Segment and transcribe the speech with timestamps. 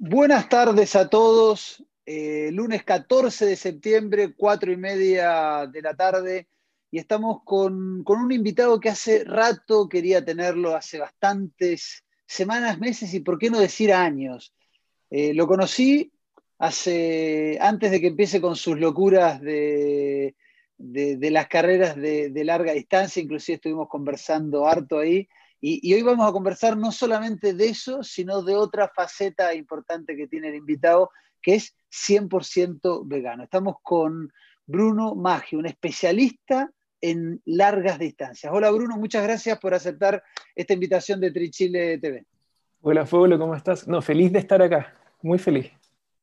[0.00, 1.84] Buenas tardes a todos.
[2.06, 6.46] Eh, lunes 14 de septiembre, cuatro y media de la tarde,
[6.88, 13.18] y estamos con, un invitado que hace rato quería tenerlo, hace bastantes semanas, meses y
[13.18, 14.54] por qué no decir años.
[15.10, 16.12] Eh, lo conocí
[16.60, 20.36] hace, antes de que empiece con sus locuras de,
[20.78, 25.28] las carreras de, de larga distancia, inclusive estuvimos conversando harto ahí.
[25.60, 30.28] Y, hoy vamos a conversar no solamente de eso, sino de otra faceta importante que
[30.28, 31.10] tiene el invitado,
[31.42, 33.42] que es 100% vegano.
[33.42, 34.32] Estamos con
[34.66, 38.52] Bruno Maggi, un especialista en largas distancias.
[38.54, 40.22] Hola Bruno, muchas gracias por aceptar
[40.54, 42.24] esta invitación de Trichile TV.
[42.80, 43.88] Hola Pablo, ¿cómo estás?
[43.88, 45.72] No, feliz de estar acá, muy feliz.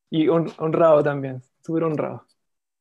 [0.08, 2.24] Y honrado también, súper honrado.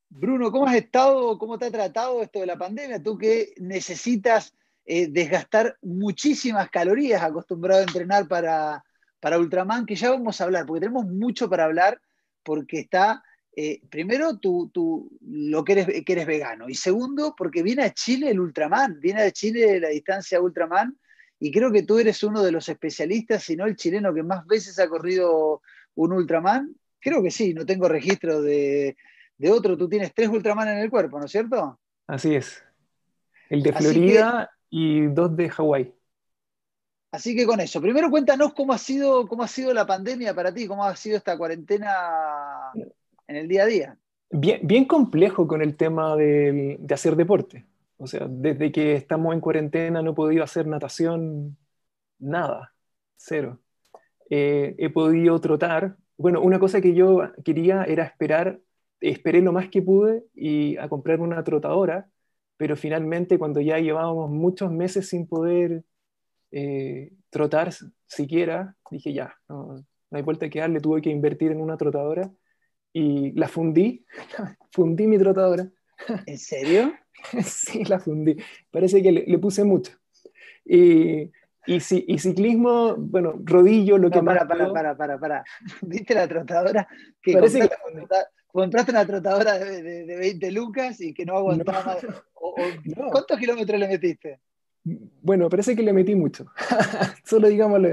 [0.10, 1.38] Bruno, ¿cómo has estado?
[1.38, 3.04] ¿Cómo te ha tratado esto de la pandemia?
[3.04, 8.84] Tú que necesitas eh, desgastar muchísimas calorías acostumbrado a entrenar para,
[9.20, 12.00] para Ultraman, que ya vamos a hablar, porque tenemos mucho para hablar,
[12.44, 13.24] porque está,
[13.56, 17.94] eh, primero, tú, tú, lo que eres, que eres vegano, y segundo, porque viene a
[17.94, 20.98] Chile el Ultraman, viene a Chile la distancia Ultraman,
[21.40, 24.46] y creo que tú eres uno de los especialistas, si no el chileno que más
[24.48, 25.62] veces ha corrido
[25.96, 26.76] un Ultraman.
[27.00, 28.96] Creo que sí, no tengo registro de,
[29.38, 29.78] de otro.
[29.78, 31.80] Tú tienes tres Ultraman en el cuerpo, ¿no es cierto?
[32.08, 32.64] Así es.
[33.50, 35.94] El de Florida, y dos de Hawái.
[37.12, 40.54] Así que con eso, primero cuéntanos cómo ha sido, cómo ha sido la pandemia para
[40.54, 41.94] ti, cómo ha sido esta cuarentena
[43.26, 43.98] en el día a día.
[44.32, 47.66] Bien, bien complejo con el tema de, hacer deporte.
[47.96, 51.56] O sea, desde que estamos en cuarentena no he podido hacer natación,
[52.20, 52.74] nada,
[53.16, 53.62] cero.
[54.30, 55.96] Eh, he podido trotar.
[56.18, 58.60] Bueno, una cosa que yo quería era esperar,
[59.00, 62.10] esperé lo más que pude y a comprar una trotadora
[62.58, 65.84] pero finalmente cuando ya llevábamos muchos meses sin poder
[66.52, 67.74] eh, trotar
[68.08, 72.32] siquiera, dije ya, no, hay vuelta que darle, tuve que invertir en una trotadora
[72.94, 74.06] y la fundí,
[74.72, 75.70] fundí mi trotadora.
[76.26, 76.94] ¿En serio?
[77.44, 78.38] sí, la fundí.
[78.72, 79.92] Parece que le, puse mucho.
[80.64, 81.24] Y,
[81.68, 85.44] y, y, ciclismo, bueno, rodillo, lo que para, Para, para, para, para.
[85.80, 86.88] ¿Fundiste la trotadora?
[87.22, 87.70] Que Parece que
[88.56, 91.98] compraste una trotadora de, 20 lucas y que no aguantaba más.
[93.12, 94.40] ¿Cuántos kilómetros le metiste?
[95.22, 96.46] Bueno, parece que le metí mucho.
[97.26, 97.90] Solo digámoslo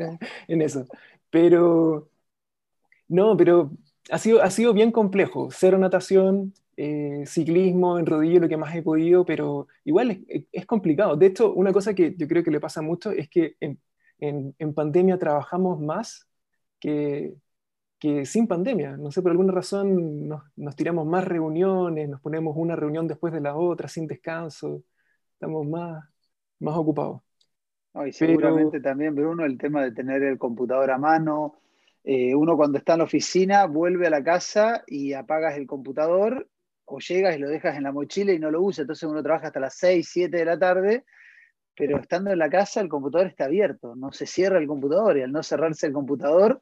[0.46, 0.86] en, eso.
[1.30, 2.08] Pero,
[3.08, 3.72] no, pero
[4.10, 5.48] ha sido, ha sido bien complejo.
[5.50, 11.16] Cero natación, eh, ciclismo en rodillo, lo que más he podido, pero igual es, complicado.
[11.16, 13.80] De hecho, una cosa que yo creo que le pasa mucho es que en,
[14.20, 16.28] en pandemia trabajamos más
[16.78, 17.34] que,
[18.02, 22.74] que sin pandemia, no sé, por alguna razón nos, tiramos más reuniones, nos ponemos una
[22.74, 24.82] reunión después de la otra, sin descanso,
[25.34, 26.04] estamos más,
[26.58, 27.22] más ocupados.
[28.04, 31.60] y seguramente también, Bruno, el tema de tener el computador a mano,
[32.02, 36.48] eh, uno cuando está en la oficina vuelve a la casa y apagas el computador
[36.86, 39.46] o llegas y lo dejas en la mochila y no lo usa, entonces uno trabaja
[39.46, 41.04] hasta las 6, 7 de la tarde,
[41.76, 45.22] pero estando en la casa el computador está abierto, no se cierra el computador y
[45.22, 46.60] al no cerrarse el computador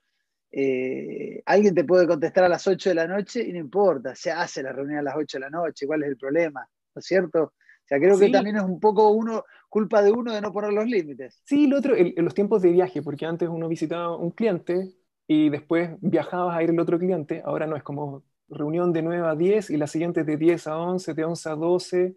[0.53, 4.31] eh, alguien te puede contestar a las 8 de la noche y no importa, se
[4.31, 6.67] hace la reunión a las 8 de la noche, ¿cuál es el problema?
[6.95, 7.43] ¿No es cierto?
[7.43, 7.53] O
[7.85, 10.87] sea, creo que también es un poco uno, culpa de uno de no poner los
[10.87, 11.43] límites.
[11.45, 14.93] Sí, lo otro, en los tiempos de viaje, porque antes uno visitaba un cliente
[15.27, 19.27] y después viajabas a ir el otro cliente, ahora no es como reunión de 9
[19.27, 22.17] a 10 y la siguiente de 10 a 11, de 11 a 12,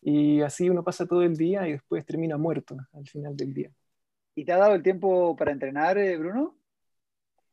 [0.00, 3.70] y así uno pasa todo el día y después termina muerto al final del día.
[4.34, 6.56] ¿Y te ha dado el tiempo para entrenar, eh, Bruno?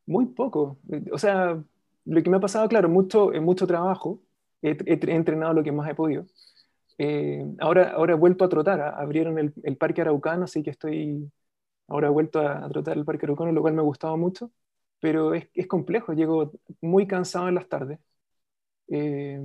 [0.09, 0.79] Muy poco.
[1.11, 1.63] O sea,
[2.05, 4.21] lo que me ha pasado, claro, mucho, mucho trabajo.
[4.61, 4.75] He,
[5.13, 6.25] entrenado lo que más he podido.
[6.97, 8.81] Eh, ahora, ahora he vuelto a trotar.
[8.81, 11.31] Abrieron el, Parque Araucano, así que estoy.
[11.87, 14.51] Ahora he vuelto a, trotar el Parque Araucano, lo cual me ha gustado mucho.
[14.99, 16.13] Pero es, es complejo.
[16.13, 17.99] Llego muy cansado en las tardes.
[18.89, 19.39] Eh,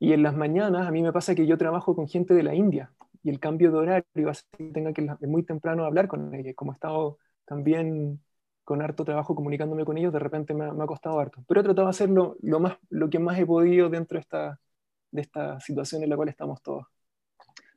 [0.00, 2.54] y en las mañanas a mí me pasa que yo trabajo con gente de la
[2.54, 2.92] India
[3.22, 6.54] y el cambio de horario hace que tenga que muy temprano hablar con ellos.
[6.56, 8.23] Como he estado también
[8.64, 11.44] con harto trabajo comunicándome con ellos, de repente me, ha costado harto.
[11.46, 14.60] Pero he tratado de hacerlo lo, más, lo que más he podido dentro de esta,
[15.10, 16.86] de esta situación en la cual estamos todos.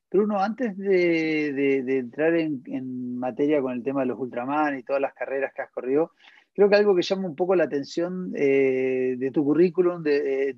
[0.10, 5.14] Bruno, antes de, entrar en, materia con el tema de los Ultraman y todas las
[5.14, 6.14] carreras que has corrido,
[6.54, 10.56] creo que algo que llama un poco la atención eh, de tu currículum de,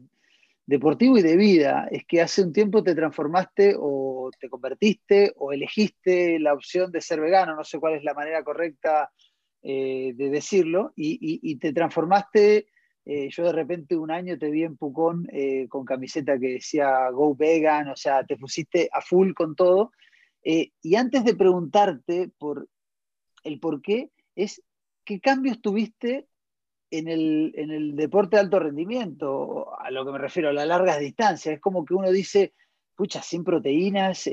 [0.70, 5.52] deportivo y de vida es que hace un tiempo te transformaste o te convertiste o
[5.52, 9.10] elegiste la opción de ser vegano, no sé cuál es la manera correcta
[9.62, 12.68] eh, de decirlo, y, te transformaste,
[13.04, 17.10] eh, yo de repente un año te vi en Pucón eh, con camiseta que decía
[17.10, 19.92] Go Vegan, o sea, te pusiste a full con todo.
[20.42, 22.70] y antes de preguntarte por
[23.44, 24.64] el por qué, es
[25.04, 26.28] qué cambios tuviste
[26.90, 30.68] en el, en el, deporte de alto rendimiento, a lo que me refiero, a las
[30.68, 31.56] largas distancias.
[31.56, 32.54] Es como que uno dice,
[32.96, 34.30] pucha, sin proteínas,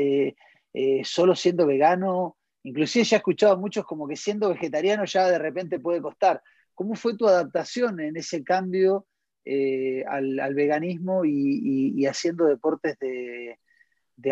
[1.02, 2.36] solo siendo vegano.
[2.66, 6.42] Inclusive ya he escuchado a muchos como que siendo vegetariano ya de repente puede costar.
[6.74, 9.06] ¿Cómo fue tu adaptación en ese cambio
[9.44, 13.56] eh, al, veganismo y, haciendo deportes de,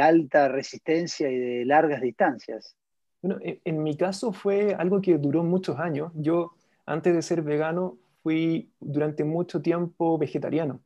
[0.00, 2.74] alta resistencia y de largas distancias?
[3.22, 6.10] Bueno, en, mi caso fue algo que duró muchos años.
[6.16, 10.80] Yo, antes de ser vegano, fui durante mucho tiempo vegetariano.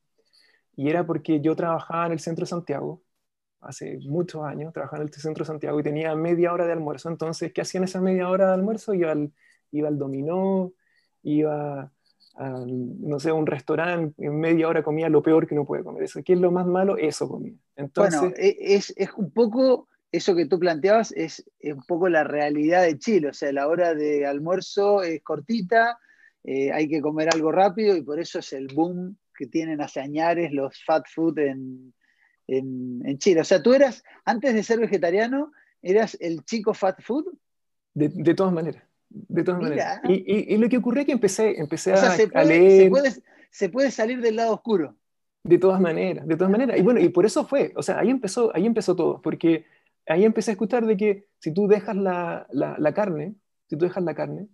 [0.77, 3.01] Y era porque yo trabajaba en el centro de Santiago,
[3.61, 7.09] hace muchos años, trabajaba en el centro de Santiago y tenía media hora de almuerzo.
[7.09, 8.95] Entonces, ¿qué hacía en esa media hora de almuerzo?
[8.95, 9.33] Iba al,
[9.73, 10.73] iba al dominó,
[11.23, 11.93] iba
[12.39, 16.05] no sé, un restaurante, en media hora comía lo peor que no puede comer.
[16.05, 16.97] Eso, ¿Qué es lo más malo?
[16.97, 17.55] Eso comía.
[17.75, 22.83] Entonces, bueno, es, es, un poco, eso que tú planteabas, es, un poco la realidad
[22.83, 23.29] de Chile.
[23.29, 25.99] O sea, la hora de almuerzo es cortita,
[26.45, 30.01] eh, hay que comer algo rápido y por eso es el boom que tienen hace
[30.01, 31.93] años los fat food en,
[32.49, 33.41] en, Chile.
[33.41, 35.53] O sea, tú eras, antes de ser vegetariano,
[35.83, 37.27] eras el chico fat food.
[37.95, 38.83] De, de todas maneras.
[39.09, 40.01] De todas maneras.
[40.05, 42.83] Y, y, lo que ocurrió es que empecé, empecé a, se puede, leer.
[42.83, 43.13] Se puede,
[43.51, 44.97] se puede, salir del lado oscuro.
[45.45, 46.79] De todas maneras, de todas maneras.
[46.79, 49.65] Y bueno, y por eso fue, o sea, ahí empezó, ahí empezó todo, porque
[50.07, 53.35] ahí empecé a escuchar de que si tú dejas la, la, la carne,
[53.69, 54.49] si tú dejas la carne,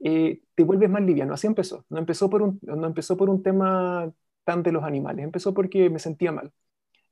[0.00, 1.34] eh, te vuelves más liviano.
[1.34, 1.84] Así empezó.
[1.88, 4.12] No empezó, por un, no empezó por un tema
[4.44, 6.52] tan de los animales, empezó porque me sentía mal.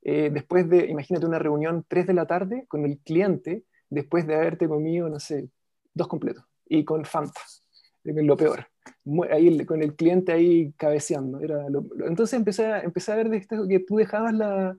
[0.01, 4.35] Eh, después de, imagínate, una reunión 3 de la tarde con el cliente, después de
[4.35, 5.49] haberte comido, no sé,
[5.93, 7.41] dos completos y con Fanta,
[8.03, 8.67] lo peor.
[9.31, 11.39] Ahí, con el cliente ahí cabeceando.
[11.41, 11.65] Era
[12.07, 14.77] entonces empecé a, empecé a ver de esto que tú dejabas la,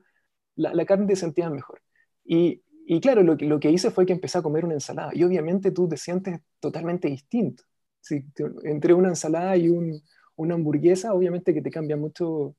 [0.55, 1.81] la, carne y te sentías mejor.
[2.23, 5.11] Y, y claro, lo, lo, que hice fue que empecé a comer una ensalada.
[5.13, 7.63] Y obviamente tú te sientes totalmente distinto.
[8.63, 10.01] Entre una ensalada y un,
[10.35, 12.55] una hamburguesa, obviamente que te cambia mucho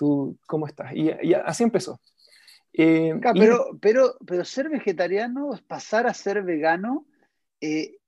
[0.00, 0.94] tú, cómo estás.
[0.94, 2.00] Y, y así empezó.
[2.72, 7.04] Eh, pero, pero, pero ser vegetariano, pasar a ser vegano,
[7.60, 7.98] eh,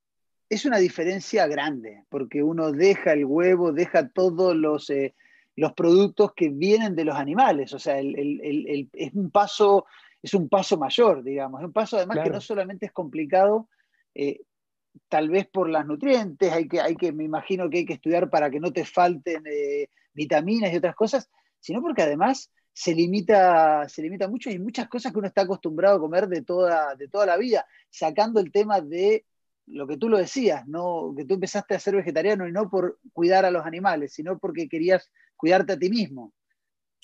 [0.49, 5.13] es una diferencia grande, porque uno deja el huevo, deja todos los, eh,
[5.55, 9.85] los productos que vienen de los animales, o sea, es, un paso,
[10.23, 13.69] es un paso mayor, digamos, es un paso además que no solamente es complicado,
[15.09, 18.31] tal vez por las nutrientes, hay que, hay que, me imagino que hay que estudiar
[18.31, 21.29] para que no te falten eh, vitaminas y otras cosas,
[21.63, 25.95] sino porque además se limita, se limita mucho y muchas cosas que uno está acostumbrado
[25.95, 29.25] a comer de toda, de toda la vida, sacando el tema de
[29.67, 32.99] lo que tú lo decías, no, que tú empezaste a ser vegetariano y no por
[33.13, 36.33] cuidar a los animales, sino porque querías cuidarte a ti mismo.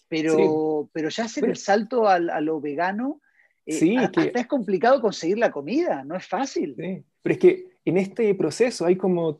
[0.10, 3.22] Pero, pero ya hacer el salto a, lo vegano,
[3.66, 6.76] eh, hasta es complicado conseguir la comida, no es fácil.
[6.76, 9.40] Pero es que en este proceso hay como,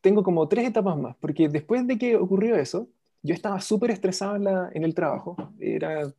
[0.00, 2.88] tengo como tres etapas más, porque después de que ocurrió eso,
[3.22, 4.46] yo estaba súper estresado en,
[4.76, 6.12] en, el trabajo, era,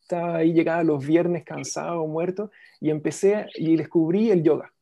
[0.00, 2.50] estaba ahí, llegaba los viernes cansado, muerto,
[2.80, 4.72] y empecé y descubrí el yoga.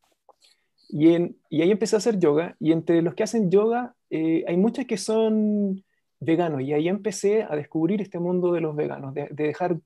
[0.92, 4.86] Y, ahí empecé a hacer yoga y entre los que hacen yoga eh, hay muchos
[4.86, 5.84] que son
[6.18, 9.78] veganos y ahí empecé a descubrir este mundo de los veganos, de, dejar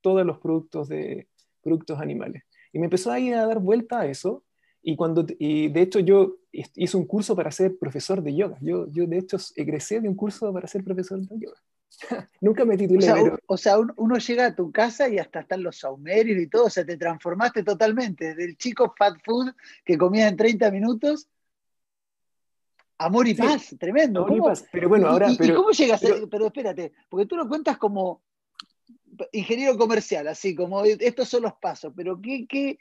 [0.00, 1.28] todos los productos, de,
[1.62, 2.44] productos animales.
[2.72, 4.44] Y me empezó a ir a dar vuelta a eso
[4.82, 6.36] y, cuando, y de hecho yo
[6.74, 8.58] hice un curso para ser profesor de yoga.
[8.60, 11.60] Yo, yo de hecho egresé de un curso para ser profesor de yoga.
[12.40, 13.12] Nunca me titulé.
[13.46, 16.70] O sea, uno llega a tu casa y hasta están los saumerios y todo, o
[16.70, 19.52] sea, te transformaste totalmente, del chico fat food
[19.84, 21.28] que comía en 30 minutos.
[22.98, 24.26] Amor y paz, tremendo.
[24.72, 25.30] Pero bueno, ahora.
[25.30, 26.00] ¿Y, cómo llegas?
[26.30, 28.22] Pero, espérate, porque tú lo cuentas como
[29.32, 32.78] ingeniero comercial, así como estos son los pasos, pero ¿qué, qué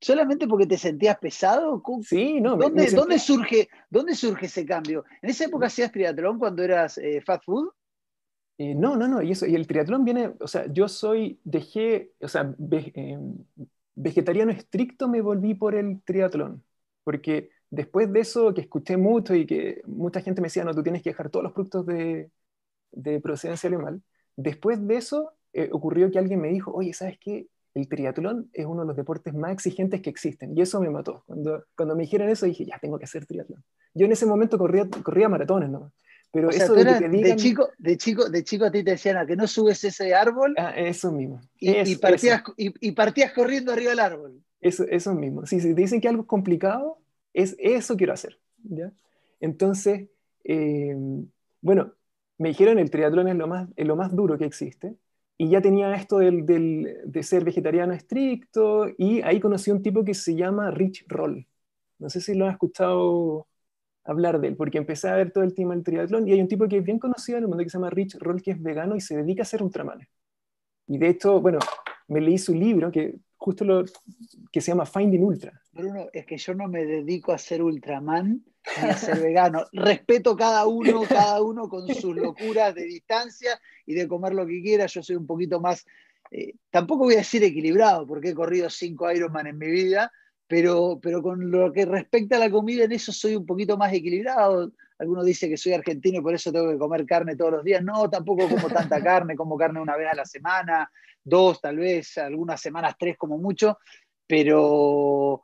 [0.00, 1.82] solamente porque te sentías pesado?
[2.02, 2.56] Sí, no.
[2.56, 5.04] ¿Dónde, ¿dónde, surge, ¿Dónde surge ese cambio?
[5.22, 7.70] ¿En esa época hacías triatlón cuando eras eh, fat food?
[8.56, 12.12] Eh, no, no, no, y, eso, y el triatlón viene, o sea, yo soy, dejé,
[12.20, 13.18] o sea, eh,
[13.96, 16.62] vegetariano estricto me volví por el triatlón,
[17.02, 20.84] porque después de eso que escuché mucho y que mucha gente me decía, no, tú
[20.84, 22.30] tienes que dejar todos los productos de,
[22.92, 24.02] de procedencia animal,
[24.36, 27.48] después de eso eh, ocurrió que alguien me dijo, oye, ¿sabes qué?
[27.74, 31.24] El triatlón es uno de los deportes más exigentes que existen, y eso me mató.
[31.26, 33.64] Cuando, cuando me dijeron eso dije, ya, tengo que hacer triatlón.
[33.94, 35.92] Yo en ese momento corría, corría maratones, ¿no?
[36.34, 39.24] Pero eso de, que de, chico, de, chico, de chico a ti te decían a
[39.24, 40.52] que no subes ese árbol.
[40.58, 41.40] Ah, eso mismo.
[41.60, 44.42] Y, partías, y, partías, corriendo arriba del árbol.
[44.60, 45.46] Eso, eso mismo.
[45.46, 46.98] Si, te dicen que algo es complicado,
[47.32, 48.40] es eso quiero hacer.
[48.64, 48.90] ¿ya?
[49.38, 50.08] Entonces,
[50.42, 50.96] eh,
[51.60, 51.92] bueno,
[52.38, 54.96] me dijeron el triatlón es lo más, es lo más duro que existe.
[55.36, 58.86] Y ya tenía esto del, del, de ser vegetariano estricto.
[58.96, 61.46] Y ahí conocí a un tipo que se llama Rich Roll.
[61.98, 63.46] No sé si lo has escuchado
[64.04, 66.48] hablar de él, porque empecé a ver todo el tema del triatlón y hay un
[66.48, 68.62] tipo que es bien conocido en el mundo que se llama Rich Roll, que es
[68.62, 70.08] vegano y se dedica a hacer ultramanes.
[70.86, 71.58] Y de hecho, bueno,
[72.08, 73.84] me leí su libro, que justo lo
[74.52, 75.58] que se llama Finding Ultra.
[75.72, 78.44] Bruno, es que yo no me dedico a ser ultraman
[78.76, 79.64] a ser vegano.
[79.72, 84.62] Respeto cada uno, cada uno con sus locuras de distancia y de comer lo que
[84.62, 84.86] quiera.
[84.86, 85.84] Yo soy un poquito más,
[86.30, 90.10] eh, tampoco voy a decir equilibrado, porque he corrido cinco Ironman en mi vida,
[90.46, 93.92] pero, pero con lo que respecta a la comida, en eso soy un poquito más
[93.92, 94.72] equilibrado.
[94.98, 97.82] Algunos dicen que soy argentino y por eso tengo que comer carne todos los días.
[97.82, 100.90] No, tampoco como tanta carne, como carne una vez a la semana,
[101.22, 103.78] dos tal vez, algunas semanas tres como mucho,
[104.26, 105.42] pero,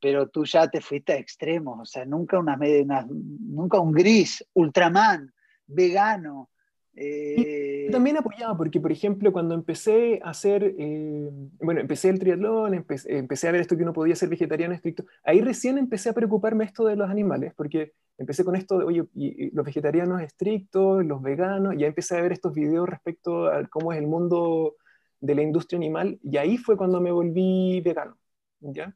[0.00, 2.56] pero tú ya te fuiste a extremos, o sea, nunca, una,
[3.08, 5.32] nunca un gris, ultraman,
[5.66, 6.50] vegano,
[6.94, 7.88] eh...
[7.90, 11.30] También apoyaba, porque por ejemplo, cuando empecé a hacer, eh,
[11.60, 15.40] bueno, empecé el triatlón, empecé, a ver esto que uno podía ser vegetariano estricto, ahí
[15.40, 19.50] recién empecé a preocuparme esto de los animales, porque empecé con esto de, oye, y,
[19.52, 23.98] los vegetarianos estrictos, los veganos, ya empecé a ver estos videos respecto a cómo es
[23.98, 24.76] el mundo
[25.20, 28.18] de la industria animal, y ahí fue cuando me volví vegano,
[28.60, 28.94] ¿ya?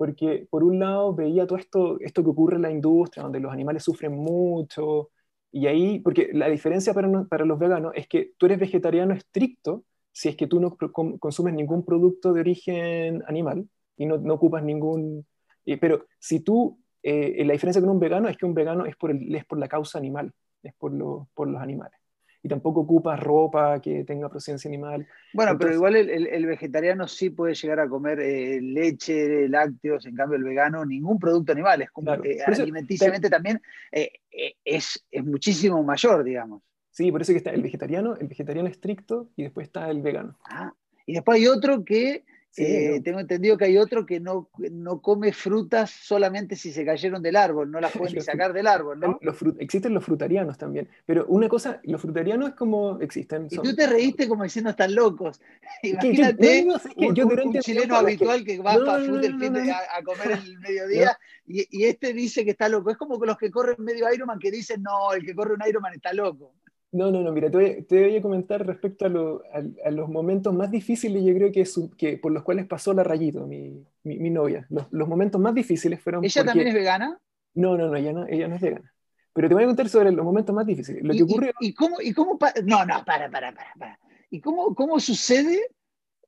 [0.00, 3.52] Porque por un lado veía todo esto, esto que ocurre en la industria, donde los
[3.52, 5.10] animales sufren mucho,
[5.52, 9.84] y ahí, porque la diferencia para, para, los veganos es que tú eres vegetariano estricto
[10.10, 10.78] si es que tú no
[11.18, 15.26] consumes ningún producto de origen animal y no, no ocupas ningún...
[15.66, 18.96] Eh, pero si tú, eh, la diferencia con un vegano es que un vegano es
[18.96, 21.99] por, el, es por la causa animal, es por, lo, por los animales
[22.42, 25.06] y tampoco ocupa ropa que tenga procedencia animal.
[25.32, 30.38] Bueno, pero igual el, vegetariano sí puede llegar a comer eh, leche, lácteos, en cambio
[30.38, 33.60] el vegano ningún producto animal, es como que alimenticiamente también
[33.92, 36.62] eh, eh, es, es muchísimo mayor, digamos.
[36.90, 40.36] Sí, por eso que está el vegetariano, el vegetariano estricto y después está el vegano.
[40.44, 40.72] Ah,
[41.06, 42.24] y después hay otro que
[42.56, 47.22] eh, tengo entendido que hay otro que no, no come frutas solamente si se cayeron
[47.22, 49.18] del árbol, no las pueden sacar del árbol, ¿no?
[49.58, 53.46] existen los frutarianos también, pero una cosa, los frutarianos es como existen.
[53.50, 55.40] Y tú te reíste como diciendo están locos.
[55.82, 56.66] Imagínate
[56.96, 61.16] un, chileno habitual que, va a, a, comer el mediodía
[61.46, 62.90] y, y, este dice que está loco.
[62.90, 65.94] Es como los que corren medio Ironman que dicen, no, el que corre un Ironman
[65.94, 66.54] está loco.
[66.92, 71.32] No, no, no, mira, te voy, a comentar respecto a, los momentos más difíciles, yo
[71.34, 71.64] creo que,
[71.96, 74.66] que por los cuales pasó la Rayito, mi, novia.
[74.90, 76.24] Los, momentos más difíciles fueron...
[76.24, 77.20] ¿Ella también es vegana?
[77.54, 78.92] No, no, no ella, no, ella no es vegana.
[79.32, 81.04] Pero te voy a contar sobre los momentos más difíciles.
[81.04, 81.52] Lo que ocurrió...
[81.60, 83.98] ¿Y, cómo, y cómo no, no, para, para, para, para.
[84.28, 85.60] ¿Y cómo, cómo sucede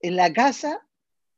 [0.00, 0.86] en la casa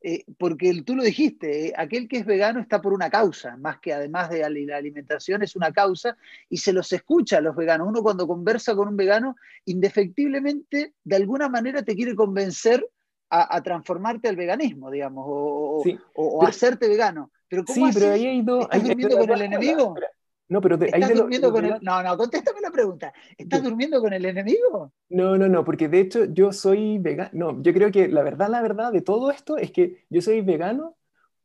[0.06, 3.78] eh, porque tú lo dijiste, eh, aquel que es vegano está por una causa, más
[3.78, 6.14] que además de la alimentación es una causa,
[6.50, 7.88] y se los escucha a los veganos.
[7.88, 9.34] Uno cuando conversa con un vegano,
[9.64, 12.86] indefectiblemente, de alguna manera te quiere convencer
[13.30, 17.30] a, transformarte al veganismo, digamos, o, hacerte vegano.
[17.48, 18.64] Pero ¿cómo sí, pero ahí hay dos...
[18.64, 19.94] ¿Estás durmiendo con el enemigo?
[20.48, 21.74] No, pero ¿Estás durmiendo con el...
[21.80, 23.12] No, no, contéstame la pregunta.
[23.38, 24.92] ¿Estás durmiendo con el enemigo?
[25.08, 27.30] No, no, no, porque de hecho yo soy vegano.
[27.32, 30.42] No, yo creo que la verdad, la verdad de todo esto es que yo soy
[30.42, 30.96] vegano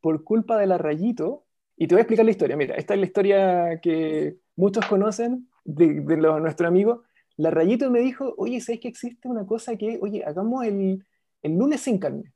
[0.01, 1.45] por culpa de la rayito.
[1.77, 2.57] Y te voy a explicar la historia.
[2.57, 7.03] Mira, esta es la historia que muchos conocen de, de nuestro amigo.
[7.37, 11.05] La rayito me dijo, oye, ¿sabes que existe una cosa que, oye, hagamos el,
[11.41, 12.33] el lunes sin carne?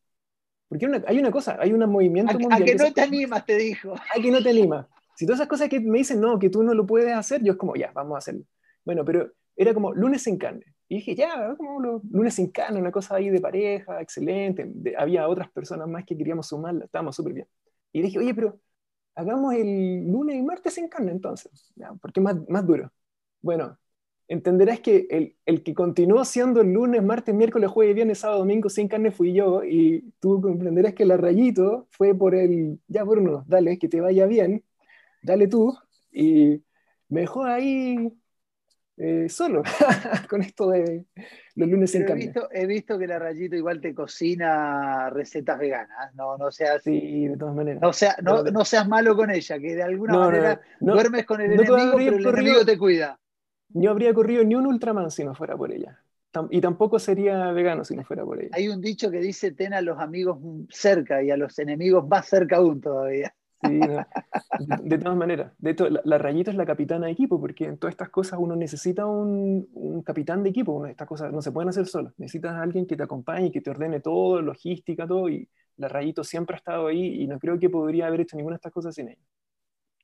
[0.69, 2.63] Porque hay una cosa, hay un movimiento a, mundial.
[2.63, 3.93] A que no te animas, te dijo.
[3.93, 4.87] A que no te animas.
[5.15, 7.53] Si todas esas cosas que me dicen, no, que tú no lo puedes hacer, yo
[7.53, 8.43] es como, ya, vamos a hacerlo.
[8.85, 10.65] Bueno, pero era como lunes sin carne.
[10.87, 14.71] Y dije, ya, como lunes sin carne, una cosa ahí de pareja, excelente.
[14.97, 17.47] había otras personas más que queríamos sumarla, estábamos súper bien.
[17.91, 18.59] Y dije, oye, pero
[19.15, 22.91] hagamos el lunes y martes sin carne entonces, porque es más, más duro.
[23.41, 23.77] Bueno,
[24.27, 28.69] entenderás que el, el, que continuó siendo el lunes, martes, miércoles, jueves, viernes, sábado, domingo
[28.69, 33.45] sin carne fui yo y tú comprenderás que la rayito fue por el, ya Bruno,
[33.47, 34.63] dale, que te vaya bien,
[35.23, 35.75] dale tú,
[36.11, 36.63] y
[37.09, 38.11] me dejó ahí
[38.95, 39.63] eh, solo
[40.29, 41.05] con esto de
[41.55, 46.37] los lunes en he he visto que la Rayito igual te cocina recetas veganas, no,
[46.37, 46.83] no seas...
[46.83, 47.81] Sí, de todas maneras.
[47.81, 51.75] No, sea, no, seas malo con ella, que de alguna manera duermes con el enemigo,
[51.95, 53.19] pero el enemigo te cuida.
[53.69, 55.99] No habría corrido ni un Ultraman si no fuera por ella.
[56.49, 58.49] Y tampoco sería vegano si no fuera por ella.
[58.53, 60.39] Hay un dicho que dice, ten a los amigos
[60.69, 63.33] cerca y a los enemigos más cerca aún todavía.
[63.63, 63.79] Sí,
[64.83, 65.53] de, todas maneras.
[65.57, 68.55] De hecho, la, rayita es la capitana de equipo, porque en todas estas cosas uno
[68.55, 70.85] necesita un, capitán de equipo.
[70.85, 72.13] estas cosas no se pueden hacer solas.
[72.17, 75.29] Necesitas a alguien que te acompañe, que te ordene todo, logística, todo.
[75.29, 78.55] Y la rayito siempre ha estado ahí y no creo que podría haber hecho ninguna
[78.55, 79.21] de estas cosas sin ella.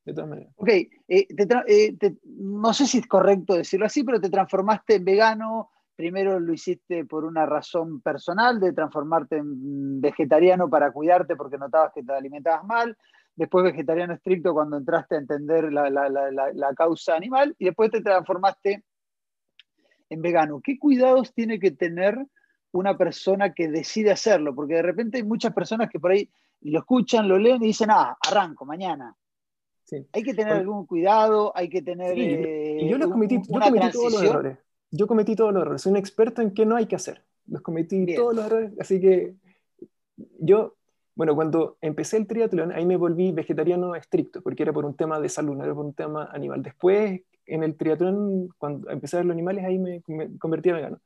[0.06, 0.54] De todas maneras.
[0.56, 5.70] Ok, eh, eh, no sé si es correcto decirlo así, pero te transformaste en vegano.
[5.96, 11.92] Primero lo hiciste por una razón personal de transformarte en vegetariano para cuidarte porque notabas
[11.94, 12.98] que te alimentabas mal
[13.40, 18.84] después vegetariano estricto cuando entraste a entender la, causa animal y después te transformaste
[20.10, 20.60] en vegano.
[20.62, 22.18] ¿Qué cuidados tiene que tener
[22.74, 24.54] una persona que decide hacerlo?
[24.54, 26.30] Porque de repente hay muchas personas que por ahí
[26.62, 29.16] lo escuchan, lo leen y dicen, ah, arranco mañana.
[30.12, 32.18] Hay que tener algún cuidado, hay que tener...
[32.18, 34.58] y yo, lo cometí, yo cometí todos los errores.
[34.92, 35.82] Yo cometí todos los errores.
[35.82, 37.24] Soy un experto en qué no hay que hacer.
[37.48, 38.74] Los cometí todos los errores.
[38.80, 39.36] Así que
[40.40, 40.76] yo,
[41.20, 45.20] bueno, cuando empecé el triatlón, ahí me volví vegetariano estricto, porque era por un tema
[45.20, 46.64] de salud, no era por un tema animal.
[46.64, 50.02] Después, en el triatlón, cuando empecé a ver los animales, ahí me,
[50.40, 51.02] convertí en vegano.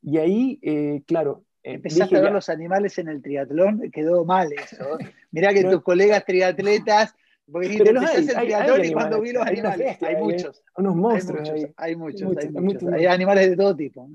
[0.00, 4.50] Y ahí, eh, claro, eh, Empezaste a ver los animales en el triatlón, quedó mal
[4.54, 4.96] eso.
[5.32, 7.14] Mirá que tus colegas triatletas
[7.52, 10.64] porque pero los hay, hay, hay, y cuando vi los animales, hay, muchos.
[10.78, 11.50] Unos monstruos.
[11.76, 14.08] Hay muchos, hay muchos, hay animales de todo tipo.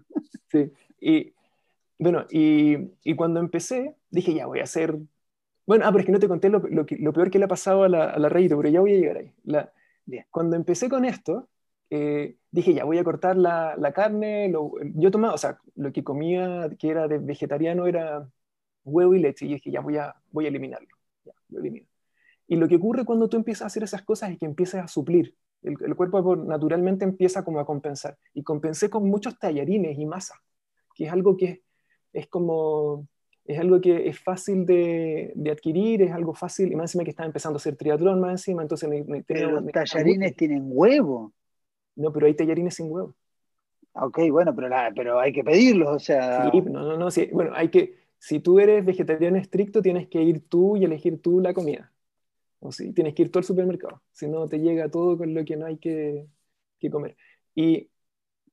[0.51, 1.31] Sí, y
[1.99, 4.97] bueno, y, y, cuando empecé, dije, ya voy a hacer...
[5.65, 7.47] Bueno, ah, pero es que no te conté lo, lo, lo peor que le ha
[7.47, 9.33] pasado a la, a la pero ya voy a llegar ahí.
[10.29, 11.49] Cuando empecé con esto,
[11.89, 14.51] eh, dije, ya voy a cortar la, carne.
[14.95, 18.27] Yo tomaba, o sea, lo que comía, que era de vegetariano, era
[18.83, 19.45] huevo y leche.
[19.45, 20.89] Y dije, ya voy a, voy a eliminarlo.
[21.49, 21.87] Lo elimino.
[22.47, 24.87] Y lo que ocurre cuando tú empiezas a hacer esas cosas es que empiezas a
[24.87, 25.35] suplir.
[25.61, 28.17] El, cuerpo naturalmente empieza como a compensar.
[28.33, 30.41] Y compensé con muchos tallarines y masa,
[30.93, 31.63] que es algo que
[32.11, 33.07] es, como
[33.45, 37.27] es algo que es fácil de, adquirir, es algo fácil, y más encima que estaba
[37.27, 38.89] empezando a hacer triatlón más encima, entonces...
[39.27, 41.33] pero los tallarines tienen huevo.
[41.95, 43.13] No, pero hay tallarines sin huevo.
[43.93, 46.49] Ok, bueno, pero, pero hay que pedirlos, o sea...
[46.51, 50.21] Sí, no, no, no, sí, bueno, hay que, si tú eres vegetariano estricto, tienes que
[50.21, 51.91] ir tú y elegir tú la comida.
[52.59, 55.43] O si tienes que ir todo al supermercado, si no te llega todo con lo
[55.43, 56.25] que no hay que,
[56.89, 57.17] comer.
[57.53, 57.89] Y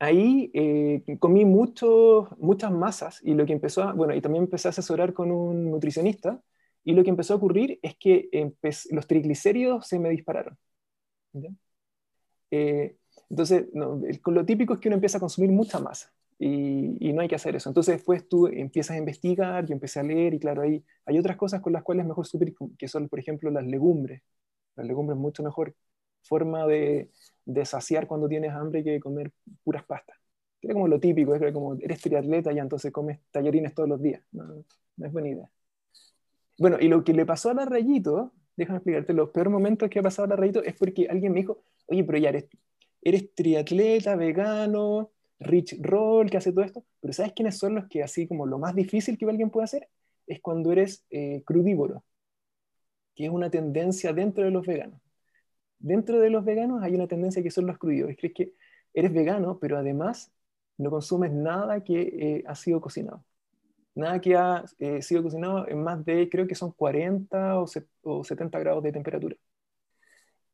[0.00, 4.68] ahí eh, comí mucho, muchas masas y lo que empezó, a, bueno, y también empecé
[4.68, 6.40] a asesorar con un nutricionista
[6.84, 8.28] y lo que empezó a ocurrir es que
[8.90, 10.58] los triglicéridos se me dispararon.
[12.50, 12.96] Eh,
[13.28, 17.34] entonces, lo típico es que uno empieza a consumir mucha masa y, no hay que
[17.34, 17.68] hacer eso.
[17.68, 21.36] Entonces después tú empiezas a investigar, yo empecé a leer y claro, hay, hay otras
[21.36, 24.22] cosas con las cuales es mejor suplir, que son, por ejemplo, las legumbres.
[24.76, 25.74] Las legumbres es mucho mejor
[26.22, 27.10] forma de,
[27.44, 29.32] de saciar cuando tienes hambre que comer
[29.64, 30.16] puras pastas.
[30.62, 34.22] Es como lo típico, es como eres triatleta y entonces comes tallarines todos los días.
[34.32, 34.64] No,
[34.96, 35.50] no es buena idea.
[36.58, 39.98] Bueno, y lo que le pasó a la Rayito, déjame explicarte, los peores momentos que
[39.98, 42.46] ha pasado a la Rayito es porque alguien me dijo, oye, pero ya eres,
[43.00, 48.02] eres triatleta, vegano, Rich Roll que hace todo esto, pero ¿sabes quiénes son los que
[48.02, 49.88] así como lo más difícil que alguien puede hacer?
[50.26, 52.04] Es cuando eres eh, crudívoro,
[53.14, 55.00] que es una tendencia dentro de los veganos.
[55.80, 58.16] Dentro de los veganos hay una tendencia que son los crudívoros.
[58.16, 58.54] Crees que
[58.94, 60.32] eres vegano, pero además
[60.78, 63.24] no consumes nada que eh, ha sido cocinado.
[63.94, 67.66] Nada que ha eh, sido cocinado en más de, creo que son 40 o,
[68.02, 69.36] o 70 grados de temperatura.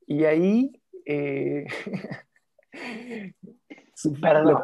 [0.07, 0.81] Y ahí
[4.21, 4.63] Perdón.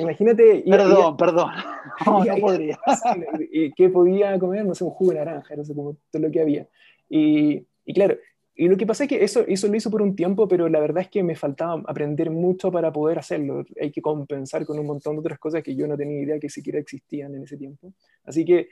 [0.00, 0.64] Imagínate.
[0.66, 1.50] Perdón, perdón.
[2.06, 2.78] No, no podría.
[3.76, 4.64] ¿Qué podía comer?
[4.64, 6.66] No sé, un jugo de naranja, no sé, como todo lo que había.
[7.08, 8.16] Y, y, claro,
[8.56, 10.78] y lo que pasa es que eso, eso lo hizo por un tiempo, pero la
[10.78, 13.64] verdad es que me faltaba aprender mucho para poder hacerlo.
[13.80, 16.48] Hay que compensar con un montón de otras cosas que yo no tenía idea que
[16.48, 17.92] siquiera existían en ese tiempo.
[18.22, 18.68] Así que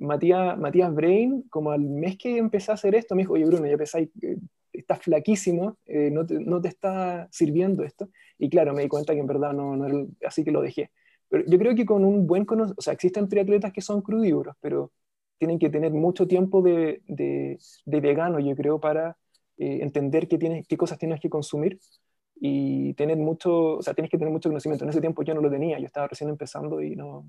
[0.00, 3.66] Matías, Matías Brain, como al mes que empecé a hacer esto, me dijo, oye Bruno,
[3.66, 4.10] ya pensáis,
[4.72, 8.08] estás flaquísimo, eh, no, te, no, te, está sirviendo esto.
[8.36, 10.90] Y claro, me di cuenta que en verdad no, no así que lo dejé.
[11.28, 14.56] Pero yo creo que con un buen conocimiento, o sea, existen triatletas que son crudívoros,
[14.60, 14.90] pero
[15.40, 19.16] tienen que tener mucho tiempo de, de, vegano, yo creo, para
[19.56, 21.80] eh, entender qué, tienes, qué cosas tienes que consumir
[22.34, 24.84] y tener mucho, o sea, tienes que tener mucho conocimiento.
[24.84, 27.24] En ese tiempo yo no lo tenía, yo estaba recién empezando y no,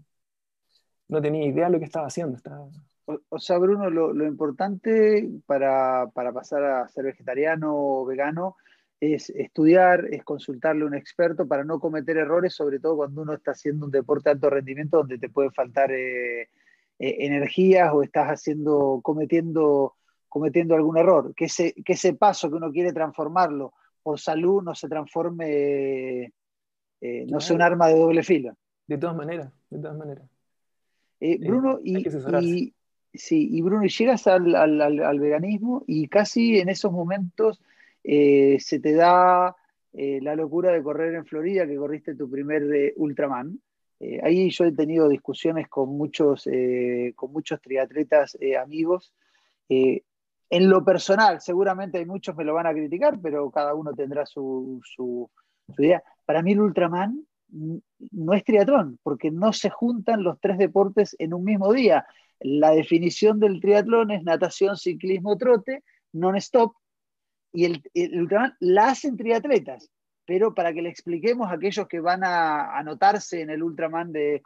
[1.07, 2.35] no tenía idea de lo que estaba haciendo.
[2.35, 2.67] Estaba,
[3.05, 8.57] o, sea, Bruno, lo, importante para, pasar a ser vegetariano o vegano
[8.99, 13.33] es estudiar, es consultarle a un experto para no cometer errores, sobre todo cuando uno
[13.33, 16.49] está haciendo un deporte de alto rendimiento donde te puede faltar eh,
[17.01, 19.95] eh, energías o estás haciendo, cometiendo,
[20.29, 21.33] cometiendo algún error.
[21.35, 26.33] Que ese, que ese paso que uno quiere transformarlo por salud no se transforme,
[27.01, 28.55] eh, no sea un arma de doble filo.
[28.85, 30.25] De todas maneras, de todas maneras.
[31.39, 32.73] Bruno, y,
[33.13, 37.61] Sí, y Bruno, llegas al, al, veganismo y casi en esos momentos
[38.05, 39.55] eh, se te da
[39.91, 42.93] eh, la locura de correr en Florida, que corriste tu primer
[44.01, 46.47] eh, ahí yo he tenido discusiones con muchos,
[47.15, 49.13] con muchos triatletas amigos.
[49.69, 54.25] en lo personal, seguramente hay muchos me lo van a criticar, pero cada uno tendrá
[54.25, 55.29] su, su,
[55.73, 56.03] su idea.
[56.25, 57.25] Para mí el Ultraman
[58.11, 62.05] no es triatlón, porque no se juntan los tres deportes en un mismo día
[62.41, 65.83] la definición del triatlón es natación, ciclismo, trote,
[66.13, 66.73] non-stop,
[67.53, 67.83] y el,
[68.19, 69.89] Ultraman la hacen triatletas,
[70.25, 74.41] pero para que le expliquemos a aquellos que van a anotarse en el Ultraman de,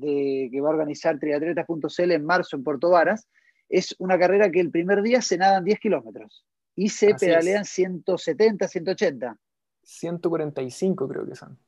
[0.00, 3.28] que va a organizar triatletas.cl en marzo en Puerto Varas,
[3.68, 8.68] es una carrera que el primer día se nadan 10 kilómetros y se pedalean 170,
[8.68, 9.36] 180.
[9.82, 11.58] 145 creo que son.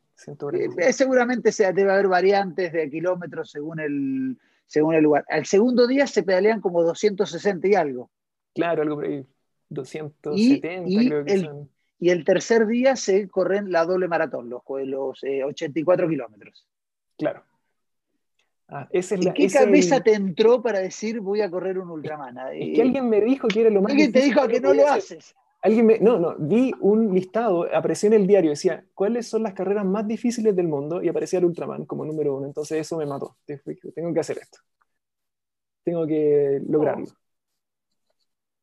[0.53, 5.25] Eh, seguramente se, debe haber variantes de kilómetros según el, según el lugar.
[5.29, 8.11] Al segundo día se pedalean como 260 y algo.
[8.55, 9.27] Claro, algo por ahí.
[9.71, 11.71] 270 creo que el, son.
[12.01, 16.67] Y el tercer día se corren la doble maratón, los, los 84 eh, kilómetros.
[17.19, 17.45] Claro.
[18.73, 22.39] Ah, qué cabeza te entró para decir voy a correr un Ultraman?
[22.55, 24.87] Es que alguien me dijo que era lo más Alguien te dijo que no lo
[24.87, 25.35] haces.
[25.61, 29.53] Alguien me, no, no, vi un listado, apareció en el diario, decía, ¿cuáles son las
[29.53, 31.03] carreras más difíciles del mundo?
[31.03, 33.37] Y aparecía el Ultraman como número uno, entonces eso me mató.
[33.45, 34.61] Tengo que hacer esto.
[35.83, 37.09] Tengo que lograrlo.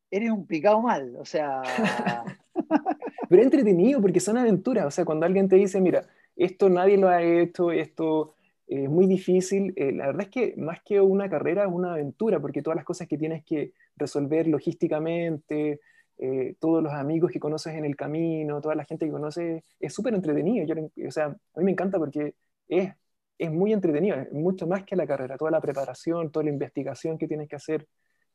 [0.10, 1.62] Eres un picado mal, o sea...
[3.29, 7.09] Pero entretenido porque son aventuras, o sea, cuando alguien te dice, mira, esto nadie lo
[7.09, 8.35] ha hecho, esto
[8.67, 12.39] es muy difícil, eh, la verdad es que más que una carrera es una aventura,
[12.39, 15.79] porque todas las cosas que tienes que resolver logísticamente,
[16.19, 19.93] eh, todos los amigos que conoces en el camino, toda la gente que conoces, es
[19.93, 20.65] súper entretenido.
[21.07, 22.33] o sea, a mí me encanta porque
[22.67, 22.91] es,
[23.37, 27.17] es muy entretenido, es mucho más que la carrera, toda la preparación, toda la investigación
[27.17, 27.87] que tienes que hacer.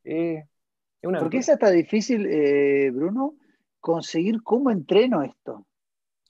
[0.05, 0.44] Eh,
[1.00, 3.35] es una ¿Por qué es hasta difícil, eh, Bruno,
[3.83, 5.66] conseguir cómo entreno esto?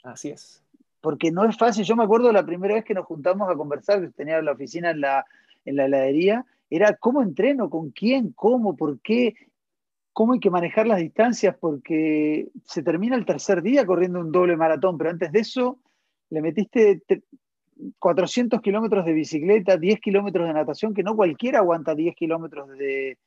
[0.02, 0.64] Así es.
[1.00, 1.84] Porque no es fácil.
[1.84, 4.90] Yo me acuerdo la primera vez que nos juntamos a conversar, que tenía la oficina
[4.90, 5.24] en la,
[5.64, 9.34] en la heladería, era cómo entreno, con quién, cómo, por qué,
[10.12, 14.56] cómo hay que manejar las distancias, porque se termina el tercer día corriendo un doble
[14.56, 15.78] maratón, pero antes de eso
[16.30, 17.02] le metiste
[17.98, 23.18] 400 kilómetros de bicicleta, 10 kilómetros de natación, que no cualquiera aguanta 10 kilómetros de,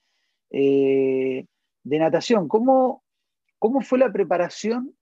[0.49, 1.45] eh,
[1.83, 2.47] de natación.
[2.47, 3.03] ¿Cómo,
[3.65, 4.95] ¿Cómo, fue la preparación?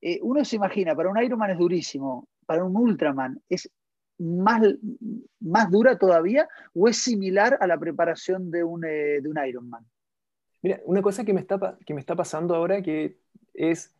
[0.00, 3.68] Eh, uno se imagina, para un Ironman es durísimo, para un Ultraman es
[4.18, 4.62] más,
[5.40, 9.84] más dura todavía o es similar a la preparación de un, eh, de un Ironman?
[10.62, 13.18] Mira, una cosa que me está, que me está pasando ahora que
[13.52, 13.92] es,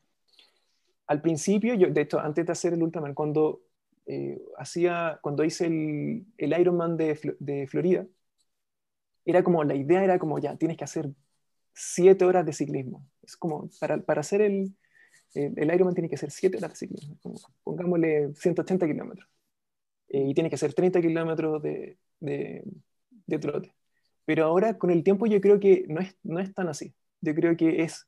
[1.08, 3.62] al principio, yo, de hecho, antes de hacer el Ultraman, cuando,
[4.06, 8.06] eh, hacía, cuando hice el, el Ironman de, de, Florida,
[9.24, 11.10] era como, la idea era como, ya, tienes que hacer
[11.74, 13.06] siete horas de ciclismo.
[13.22, 14.74] Es como, para, para hacer el,
[15.34, 17.18] el, Ironman tiene que hacer siete horas de ciclismo,
[17.62, 19.28] pongámosle 180 kilómetros.
[20.08, 22.62] Eh, y tiene que hacer 30 kilómetros de, de,
[23.26, 23.74] de trote.
[24.24, 26.94] Pero ahora con el tiempo yo creo que no es, no es tan así.
[27.20, 28.06] Yo creo que es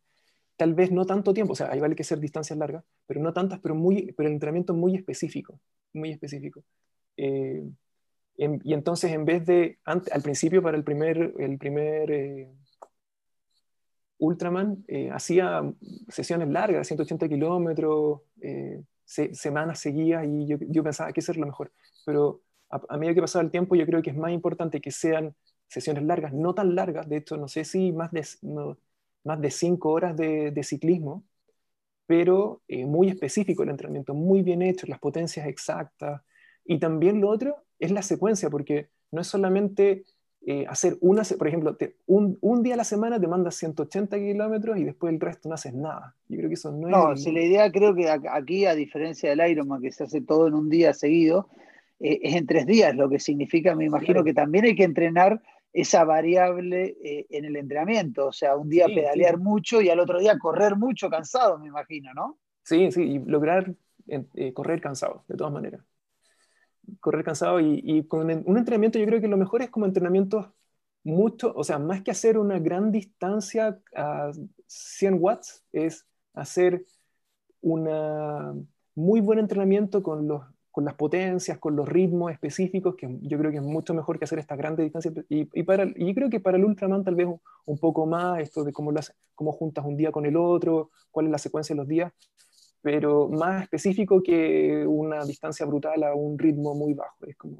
[0.56, 3.32] tal vez no tanto tiempo, o sea, ahí vale que ser distancias largas, pero no
[3.32, 5.60] tantas, pero, muy, pero el entrenamiento muy específico,
[5.92, 6.62] muy específico.
[7.16, 7.62] Eh,
[8.38, 12.52] y entonces en vez de, al principio para el primer, el primer eh,
[14.18, 15.62] Ultraman, eh, hacía
[16.08, 18.22] sesiones largas, 180 kilómetros,
[19.04, 21.72] semanas seguidas, y yo, pensaba que eso era lo mejor.
[22.04, 24.90] Pero a, a medida que pasaba el tiempo, yo creo que es más importante que
[24.90, 25.34] sean
[25.68, 28.24] sesiones largas, no tan largas, de hecho, no sé si más de,
[29.24, 31.24] más de cinco horas de, ciclismo,
[32.06, 36.22] pero eh, muy específico el entrenamiento, muy bien hecho, las potencias exactas.
[36.64, 40.04] Y también lo otro es la secuencia, porque no es solamente
[40.48, 44.78] eh, hacer una, por ejemplo, un, un, día a la semana te mandas 180 kilómetros
[44.78, 46.14] y después el resto no haces nada.
[46.28, 49.50] Yo creo que eso no, no si la idea creo que aquí, a diferencia del
[49.50, 51.48] Ironman, que se hace todo en un día seguido,
[51.98, 55.42] eh, es en tres días, lo que significa, me imagino que también hay que entrenar
[55.72, 58.28] esa variable eh, en el entrenamiento.
[58.28, 62.14] O sea, un día pedalear mucho y al otro día correr mucho cansado, me imagino,
[62.14, 62.38] ¿no?
[62.62, 63.74] Sí, sí, y lograr
[64.54, 65.80] correr cansado, de todas maneras.
[67.00, 70.46] Correr cansado y, con un entrenamiento yo creo que lo mejor es como entrenamientos
[71.04, 74.32] mucho, o sea, más que hacer una gran distancia a
[74.66, 76.84] 100 watts, es hacer
[77.60, 80.42] un muy buen entrenamiento con los
[80.76, 84.26] con las potencias, con los ritmos específicos, que yo creo que es mucho mejor que
[84.26, 85.14] hacer estas grandes distancias.
[85.30, 87.26] Y, y, para, y yo creo que para el Ultraman tal vez
[87.64, 89.00] un, poco más esto de cómo, lo
[89.34, 92.12] cómo juntas un día con el otro, cuál es la secuencia de los días,
[92.86, 97.26] pero más específico que una distancia brutal a un ritmo muy bajo.
[97.26, 97.58] Es como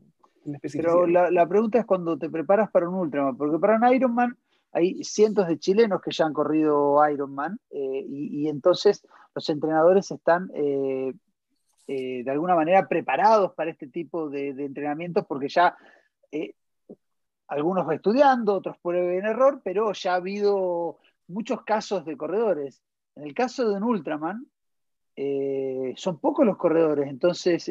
[0.71, 4.37] pero la, la, pregunta es cuando te preparas para un Ultraman, porque para un Ironman
[4.71, 10.09] hay cientos de chilenos que ya han corrido Ironman eh, y, y, entonces los entrenadores
[10.13, 11.13] están eh,
[11.89, 15.77] eh, de alguna manera preparados para este tipo de, entrenamientos porque ya
[16.31, 16.55] eh,
[17.49, 22.81] algunos estudiando, otros prueben en error, pero ya ha habido muchos casos de corredores.
[23.17, 24.47] En el caso de un Ultraman,
[25.17, 27.69] eh, son pocos los corredores, entonces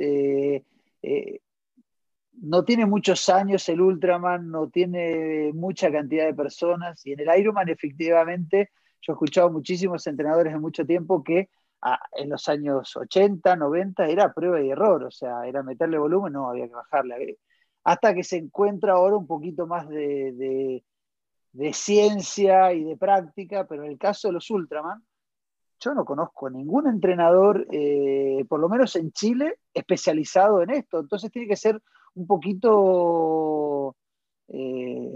[2.41, 7.39] no tiene muchos años el Ultraman, no tiene mucha cantidad de personas, y en el
[7.39, 11.49] Ironman efectivamente Yo he escuchado muchísimos entrenadores de mucho tiempo que
[11.81, 16.33] ah, en los años 80, 90 era prueba y error, o sea, era meterle volumen,
[16.33, 17.37] no, había que bajarle.
[17.83, 20.83] Hasta que se encuentra ahora un poquito más de,
[21.73, 25.03] ciencia y de práctica, pero en el caso de los Ultraman,
[25.85, 30.99] yo no conozco ningún entrenador, eh, por lo menos en Chile, especializado en esto.
[30.99, 31.81] Entonces tiene que ser
[32.15, 33.95] un poquito
[34.47, 35.11] eh,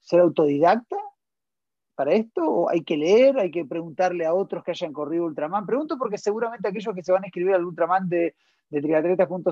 [0.00, 0.96] ser autodidacta
[1.94, 2.42] para esto?
[2.44, 3.38] ¿O hay que leer?
[3.38, 5.66] ¿Hay que preguntarle a otros que hayan corrido Ultraman?
[5.66, 8.34] Pregunto porque seguramente aquellos que se van a inscribir al Ultraman de,
[8.70, 8.78] de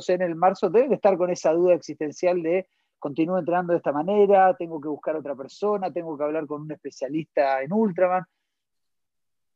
[0.08, 2.66] en el marzo deben estar con esa duda existencial de
[2.98, 6.72] continúo entrenando de esta manera, tengo que buscar otra persona, tengo que hablar con un
[6.72, 8.24] especialista en Ultraman.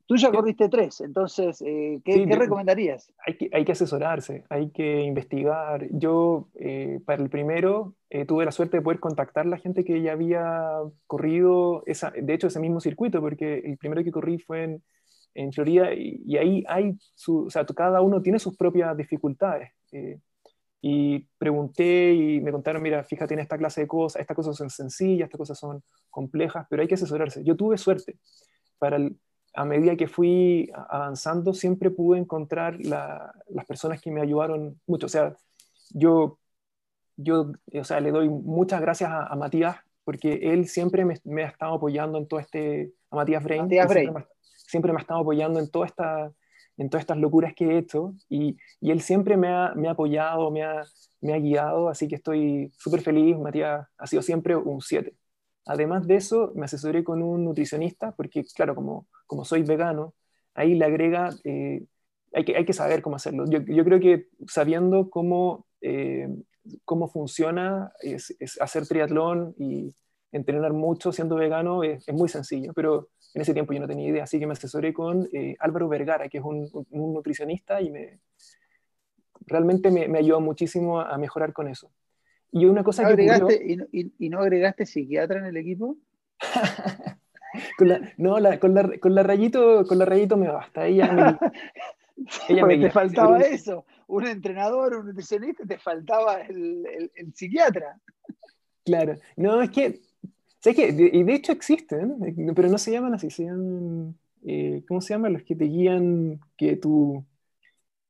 [0.06, 3.10] Tú ya corriste tres, entonces, eh, ¿qué, recomendarías?
[3.26, 5.86] Hay que, hay que, asesorarse, hay que investigar.
[5.92, 9.82] Yo, eh, para el primero, eh, tuve la suerte de poder contactar a la gente
[9.82, 10.72] que ya había
[11.06, 14.82] corrido, esa, de hecho, ese mismo circuito, porque el primero que corrí fue en,
[15.32, 19.70] en Florida y, ahí hay, su, o sea, cada uno tiene sus propias dificultades.
[20.82, 24.68] y pregunté y me contaron, mira, fíjate en esta clase de cosas, estas cosas son
[24.68, 27.42] sencillas, estas cosas son complejas, pero hay que asesorarse.
[27.42, 28.18] Yo tuve suerte.
[28.78, 29.16] Para el,
[29.54, 35.06] a medida que fui avanzando, siempre pude encontrar las personas que me ayudaron mucho.
[35.06, 35.36] O sea,
[35.90, 36.38] yo,
[37.16, 41.74] yo o sea, le doy muchas gracias a, Matías, porque él siempre me, ha estado
[41.74, 43.86] apoyando en todo este, a Matías Brain, Matías
[44.66, 46.32] siempre, me, ha estado apoyando en, toda esta,
[46.76, 49.92] en todas estas locuras que he hecho, y, y él siempre me ha, me ha
[49.92, 50.82] apoyado, me ha,
[51.20, 55.14] me ha guiado, así que estoy súper feliz, Matías ha sido siempre un 7.
[55.66, 60.14] Además de eso, me asesoré con un nutricionista, porque claro, como, como soy vegano,
[60.54, 61.84] ahí le agrega, eh,
[62.32, 63.44] hay, que, hay que saber cómo hacerlo.
[63.48, 66.28] Yo, creo que sabiendo cómo, eh,
[66.84, 67.92] cómo funciona
[68.60, 69.94] hacer triatlón y
[70.32, 74.24] entrenar mucho siendo vegano es, muy sencillo, pero en ese tiempo yo no tenía idea,
[74.24, 78.20] así que me asesoré con eh, Álvaro Vergara, que es un, nutricionista y me,
[79.46, 81.90] realmente me, me ayudó muchísimo a mejorar con eso.
[82.54, 85.96] Y una cosa que y, no agregaste psiquiatra en el equipo?
[88.16, 90.86] no, con, la, con, la, rayito, con la rayito me basta.
[90.86, 91.36] Ella me,
[92.48, 93.84] ella me te faltaba eso.
[94.06, 96.86] Un entrenador, un nutricionista, te faltaba el,
[97.16, 97.98] el, psiquiatra.
[98.84, 99.16] Claro.
[99.34, 99.98] No, es que,
[100.60, 101.10] ¿sabes qué?
[101.12, 104.14] y de hecho existen, pero no se llaman así, se llaman,
[104.46, 105.32] eh, ¿cómo se llaman?
[105.32, 107.24] Los que te guían, que tú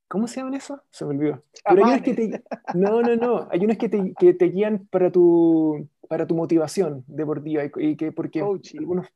[0.08, 0.80] ¿Cómo se llaman eso?
[0.90, 1.42] Se me olvidó.
[1.68, 2.42] Pero hay unos que te,
[2.74, 3.48] no, no, no.
[3.50, 8.12] Hay unos que te, que te guían para tu, para tu motivación deportiva y, que
[8.12, 8.78] porque coaching.
[8.78, 9.08] algunos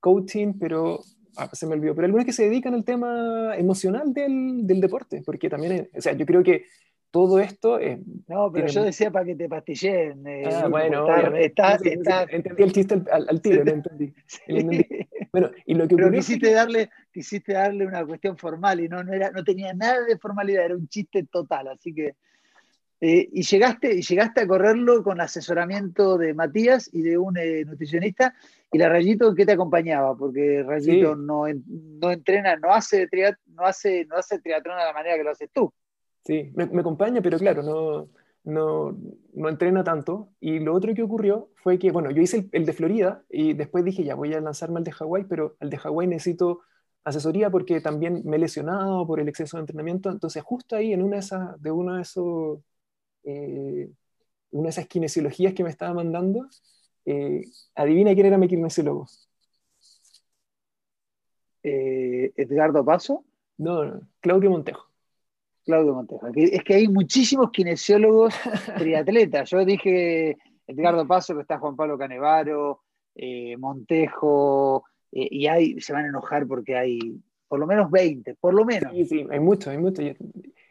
[0.00, 1.00] coaching, pero
[1.36, 1.94] ah, se me olvidó.
[1.94, 6.12] Pero algunos que se dedican al tema emocional del, del deporte, porque también, o sea,
[6.12, 6.66] yo creo que
[7.10, 7.98] todo esto es...
[8.26, 10.26] No, pero yo decía para que te pastillen.
[10.26, 11.06] Eh, ah, bueno,
[12.30, 14.12] entendí el chiste al, tiro, lo entendí.
[15.32, 19.12] Bueno, y lo que pero quisiste, darle, quisiste darle una cuestión formal y no, no,
[19.12, 22.14] era, no tenía nada de formalidad, era un chiste total, así que...
[23.00, 27.64] Eh, y, llegaste, y llegaste a correrlo con asesoramiento de Matías y de un eh,
[27.64, 28.34] nutricionista.
[28.72, 30.16] ¿Y la Rayito qué te acompañaba?
[30.16, 34.92] Porque Rayito no, no entrena, no hace, triat, no, hace, no hace triatlón de la
[34.92, 35.72] manera que lo haces tú.
[36.24, 38.08] Sí, me, acompaña, pero claro, no,
[38.48, 38.96] no,
[39.34, 40.30] no, entrena tanto.
[40.40, 43.84] Y lo otro que ocurrió fue que, bueno, yo hice el, de Florida y después
[43.84, 46.60] dije, ya voy a lanzarme al de Hawái, pero al de Hawái necesito
[47.04, 50.10] asesoría porque también me he lesionado por el exceso de entrenamiento.
[50.10, 52.60] Entonces, justo ahí, en una de esas, de uno de esos,
[53.24, 53.90] eh,
[54.52, 56.48] una de esas kinesiologías que me estaba mandando,
[57.06, 59.06] eh, adivina quién era mi kinesiólogo.
[61.62, 63.24] Eh, ¿Edgardo Paso?
[63.58, 64.87] No, no, Claudio Montejo.
[65.68, 66.28] Claudio Montejo.
[66.34, 68.34] Es que hay muchísimos kinesiólogos
[68.78, 69.50] triatletas.
[69.50, 72.80] Yo dije Edgardo Paso, que está Juan Pablo Canevaro,
[73.14, 78.36] eh, Montejo, eh, y hay, se van a enojar porque hay por lo menos 20,
[78.36, 78.94] por lo menos.
[78.94, 80.06] Sí, sí, hay muchos, hay muchos.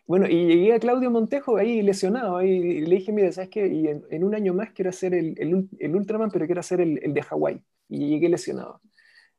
[0.08, 3.68] Bueno, y llegué a Claudio Montejo ahí lesionado, y le dije, mira, ¿sabes qué?
[3.68, 7.14] Y en, un año más quiero hacer el, el, Ultraman, pero quiero hacer el, el
[7.14, 7.62] de Hawái.
[7.90, 8.82] Y llegué lesionado.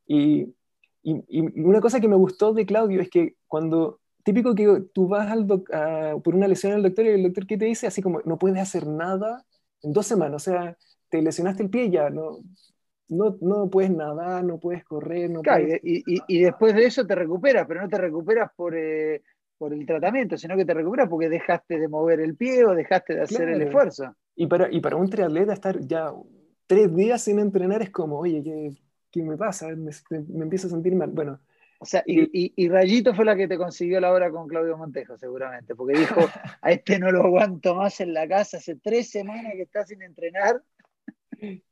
[0.06, 0.54] Y,
[1.02, 5.08] y, y, una cosa que me gustó de Claudio es que cuando típico que tú
[5.08, 8.20] vas al por una lesión al doctor y el doctor que te dice así como
[8.26, 9.42] no puedes hacer nada
[9.82, 10.76] en dos semanas, o sea,
[11.08, 12.40] te lesionaste el pie ya, no,
[13.08, 15.40] no, no puedes nadar, no puedes correr, no
[15.82, 19.22] Y, y, después de eso te recuperas, pero no te recuperas por, eh,
[19.56, 23.14] por el tratamiento, sino que te recuperas porque dejaste de mover el pie o dejaste
[23.14, 24.14] de hacer el esfuerzo.
[24.36, 26.12] Y para, y para un triatleta estar ya
[26.66, 28.76] tres días sin entrenar es como, oye, ¿qué,
[29.10, 29.68] qué me pasa?
[29.68, 31.10] Me, me empiezo a sentir mal.
[31.12, 31.40] Bueno,
[31.80, 35.76] o sea, y, Rayito fue la que te consiguió la hora con Claudio Montejo, seguramente,
[35.76, 36.16] porque dijo,
[36.62, 40.02] a este no lo aguanto más en la casa, hace tres semanas que está sin
[40.02, 40.62] entrenar.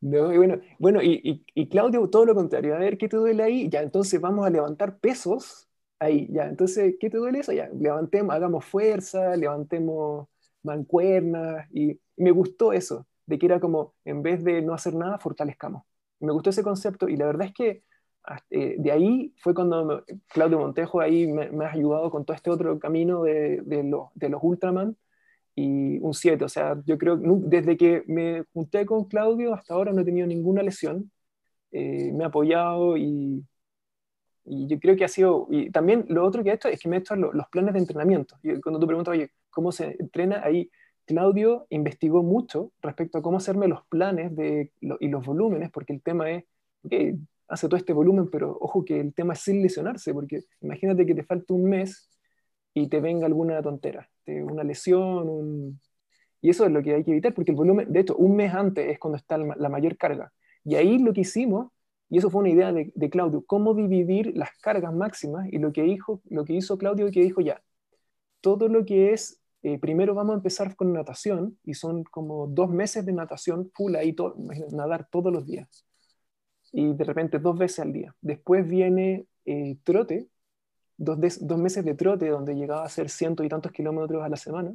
[0.00, 3.42] No, y bueno, bueno y, y, Claudio, todo lo contrario, a ver, ¿qué te duele
[3.42, 3.68] ahí?
[3.68, 7.52] Ya, entonces vamos a levantar pesos ahí, ya, entonces, ¿qué te duele eso?
[7.52, 10.28] Ya, levantemos, hagamos fuerza, levantemos
[10.62, 15.18] mancuernas, y, me gustó eso, de que era como, en vez de no hacer nada,
[15.18, 15.82] fortalezcamos.
[16.20, 17.82] Me gustó ese concepto, y la verdad es que
[18.50, 22.78] eh, de ahí fue cuando Claudio Montejo ahí me, ha ayudado con todo este otro
[22.78, 23.82] camino de, de,
[24.14, 24.96] de los Ultraman,
[25.56, 26.44] y un 7.
[26.44, 30.04] O sea, yo creo que desde que me junté con Claudio hasta ahora no he
[30.04, 31.10] tenido ninguna lesión.
[31.72, 33.44] Eh, me ha apoyado y,
[34.44, 35.48] y, yo creo que ha sido.
[35.50, 37.80] Y también lo otro que ha hecho es que me ha hecho los, planes de
[37.80, 38.36] entrenamiento.
[38.42, 40.42] Y cuando tú preguntas, oye, ¿cómo se entrena?
[40.44, 40.70] Ahí
[41.06, 46.02] Claudio investigó mucho respecto a cómo hacerme los planes de, y los volúmenes, porque el
[46.02, 46.44] tema es.
[46.88, 47.16] que
[47.48, 51.14] hace todo este volumen, pero ojo que el tema es sin lesionarse, porque imagínate que
[51.14, 52.10] te falta un mes
[52.74, 55.80] y te venga alguna tontera, una lesión,
[56.40, 58.54] y eso es lo que hay que evitar, porque el volumen, de hecho, un mes
[58.54, 60.32] antes es cuando está la mayor carga.
[60.64, 61.72] Y ahí lo que hicimos,
[62.08, 65.86] y eso fue una idea de, Claudio, cómo dividir las cargas máximas, y lo que,
[65.86, 67.62] hizo, lo que hizo Claudio que dijo ya,
[68.40, 72.70] todo lo que es, eh, primero vamos a empezar con natación, y son como dos
[72.70, 74.14] meses de natación full ahí,
[74.72, 75.86] nadar todos los días,
[76.72, 78.14] y de repente dos veces al día.
[78.20, 80.28] Después viene eh, trote,
[80.96, 84.36] dos, dos, meses de trote donde llegaba a ser ciento y tantos kilómetros a la
[84.36, 84.74] semana.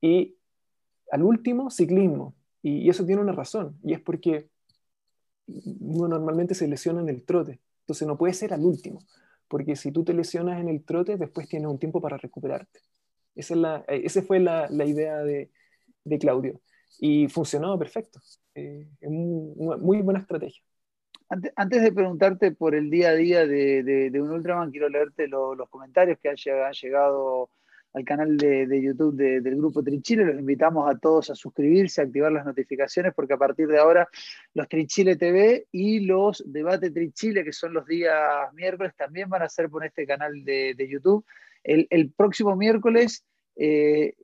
[0.00, 0.36] Y
[1.10, 2.34] al último, ciclismo.
[2.62, 4.48] Y, eso tiene una razón, y es porque
[5.46, 7.60] uno normalmente se lesiona en el trote.
[7.80, 9.00] Entonces no puede ser al último,
[9.48, 12.80] porque si tú te lesionas en el trote, después tienes un tiempo para recuperarte.
[13.34, 15.50] Esa, es la, esa fue la, la idea de,
[16.04, 16.60] de, Claudio.
[16.98, 18.20] Y funcionó perfecto.
[18.54, 20.62] Eh, una muy buena estrategia.
[21.30, 26.18] Antes, de preguntarte por el día a día de, un Ultraman, quiero leerte los comentarios
[26.20, 27.50] que han llegado,
[27.92, 30.24] al canal de, YouTube del Grupo Trichile.
[30.24, 34.08] Los invitamos a todos a suscribirse, a activar las notificaciones, porque a partir de ahora
[34.54, 38.18] los Trichile TV y los Debate Trichile, que son los días
[38.54, 41.24] miércoles, también van a ser por este canal de, YouTube.
[41.62, 44.14] El, próximo miércoles eh,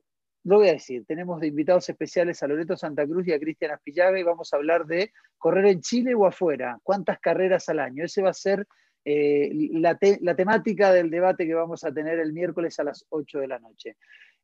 [0.47, 3.71] lo voy a decir, tenemos de invitados especiales a Loreto Santa Cruz y a Cristian
[3.71, 8.05] Aspillaga y vamos a hablar de correr en Chile o afuera, cuántas carreras al año.
[8.05, 8.65] Ese va a ser
[9.03, 9.97] eh, la,
[10.35, 13.97] temática del debate que vamos a tener el miércoles a las 8 de la noche.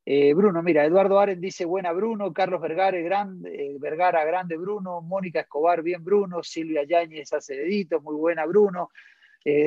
[0.04, 5.00] Eh, Bruno, mira, Eduardo Aren dice buena Bruno, Carlos Vergara, grande, eh, Vergara, grande Bruno,
[5.00, 8.90] Mónica Escobar, bien Bruno, Silvia Yáñez hace dedito, muy buena Bruno,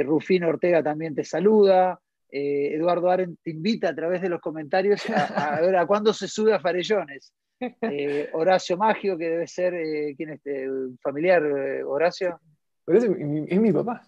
[0.04, 5.02] Rufino Ortega también te saluda, eh, Eduardo Aren te invita a través de los comentarios
[5.10, 7.34] a, ver a cuándo se sube a Farellones.
[7.60, 10.42] Eh, Horacio Magio, que debe ser, eh, ¿quién es?
[11.02, 11.44] ¿Familiar,
[11.86, 12.40] Horacio?
[12.86, 14.02] Es mi, es mi, papá.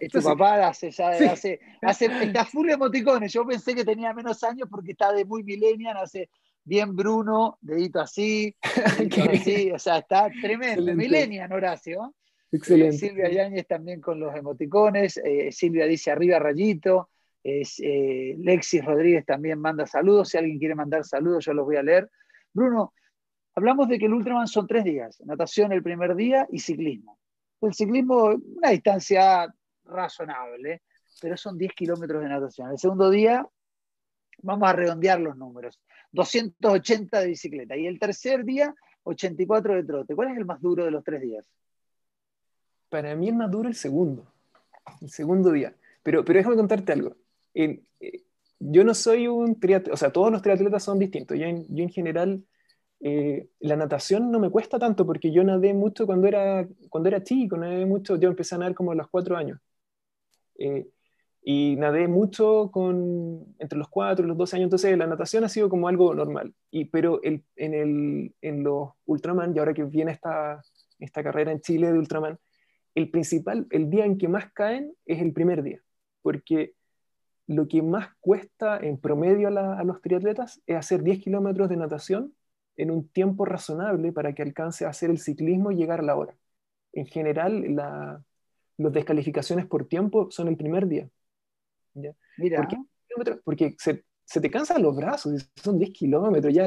[0.00, 3.30] Es tu papá hace, ya, hace, hace, está full emoticones.
[3.32, 6.30] Yo pensé que tenía menos años porque está de muy millennial, hace
[6.64, 10.94] bien Bruno, dedito así, así o sea, está tremendo.
[10.94, 12.14] Millennial, Horacio.
[12.50, 12.96] Excelente.
[12.96, 15.20] Silvia Yáñez también con los emoticones.
[15.50, 17.10] Silvia dice arriba rayito.
[17.44, 20.30] Eh, Lexis Rodríguez también manda saludos.
[20.30, 22.10] Si alguien quiere mandar saludos, yo los voy a leer.
[22.52, 22.94] Bruno,
[23.54, 27.18] hablamos de que el Ultraman son tres días: natación el primer día y ciclismo.
[27.60, 29.54] El ciclismo, una distancia
[29.84, 30.82] razonable,
[31.20, 32.70] pero son 10 kilómetros de natación.
[32.70, 33.46] El segundo día,
[34.42, 35.78] vamos a redondear los números:
[36.12, 37.76] 280 de bicicleta.
[37.76, 40.14] Y el tercer día, 84 de trote.
[40.14, 41.46] ¿Cuál es el más duro de los tres días?
[42.88, 44.26] Para mí es más duro el segundo.
[45.02, 45.74] El segundo día.
[46.02, 47.16] Pero, pero déjame contarte algo.
[47.54, 47.82] Eh,
[48.58, 51.38] yo no soy un triatleta, o sea, todos los triatletas son distintos.
[51.38, 52.44] Yo en, yo en general,
[53.00, 57.22] eh, la natación no me cuesta tanto porque yo nadé mucho cuando era, cuando era
[57.22, 59.58] chico, nadé mucho, yo empecé a nadar como a los cuatro años.
[60.58, 60.88] Eh,
[61.42, 65.48] y nadé mucho con, entre los cuatro y los 12 años, entonces la natación ha
[65.48, 66.54] sido como algo normal.
[66.70, 70.62] Y, pero el, en, el, en los Ultraman, y ahora que viene esta,
[70.98, 72.38] esta carrera en Chile de Ultraman,
[72.94, 75.82] el principal, el día en que más caen es el primer día,
[76.22, 76.74] porque
[77.46, 82.34] lo que más cuesta en promedio a, los triatletas es hacer 10 kilómetros de natación
[82.76, 86.16] en un tiempo razonable para que alcance a hacer el ciclismo y llegar a la
[86.16, 86.34] hora.
[86.92, 87.74] En general,
[88.76, 91.08] las descalificaciones por tiempo son el primer día.
[92.38, 92.68] Mira.
[93.44, 96.66] Porque, se, te cansan los brazos, son 10 kilómetros ya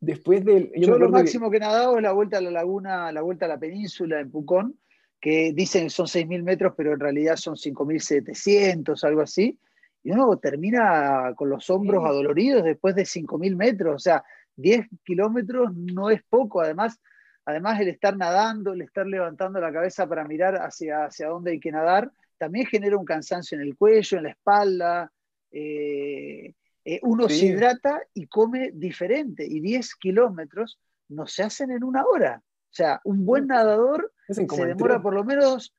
[0.00, 0.72] después del...
[0.74, 1.58] Yo, lo máximo que...
[1.58, 4.78] he nadado es la vuelta a la laguna, la vuelta a la península en Pucón,
[5.20, 9.58] que dicen que son 6.000 metros, pero en realidad son 5.700, algo así
[10.06, 14.22] y uno termina con los hombros adoloridos después de 5.000 metros, o sea,
[14.54, 17.00] 10 kilómetros no es poco, además,
[17.44, 21.58] además el estar nadando, el estar levantando la cabeza para mirar hacia, hacia dónde hay
[21.58, 25.12] que nadar, también genera un cansancio en el cuello, en la espalda,
[25.50, 26.54] eh,
[26.84, 30.78] eh, uno se hidrata y come diferente, y 10 kilómetros
[31.08, 32.40] no se hacen en una hora.
[32.44, 35.74] O sea, un buen nadador se demora por lo menos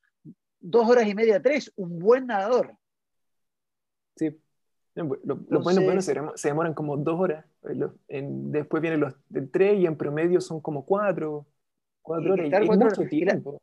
[0.60, 2.76] dos horas y media, tres, un buen nadador.
[4.18, 4.38] Sí.
[4.96, 7.46] Los buenos, se, demoran como dos horas.
[8.10, 11.46] después vienen los de tres y en promedio son como cuatro,
[12.02, 12.48] cuatro horas.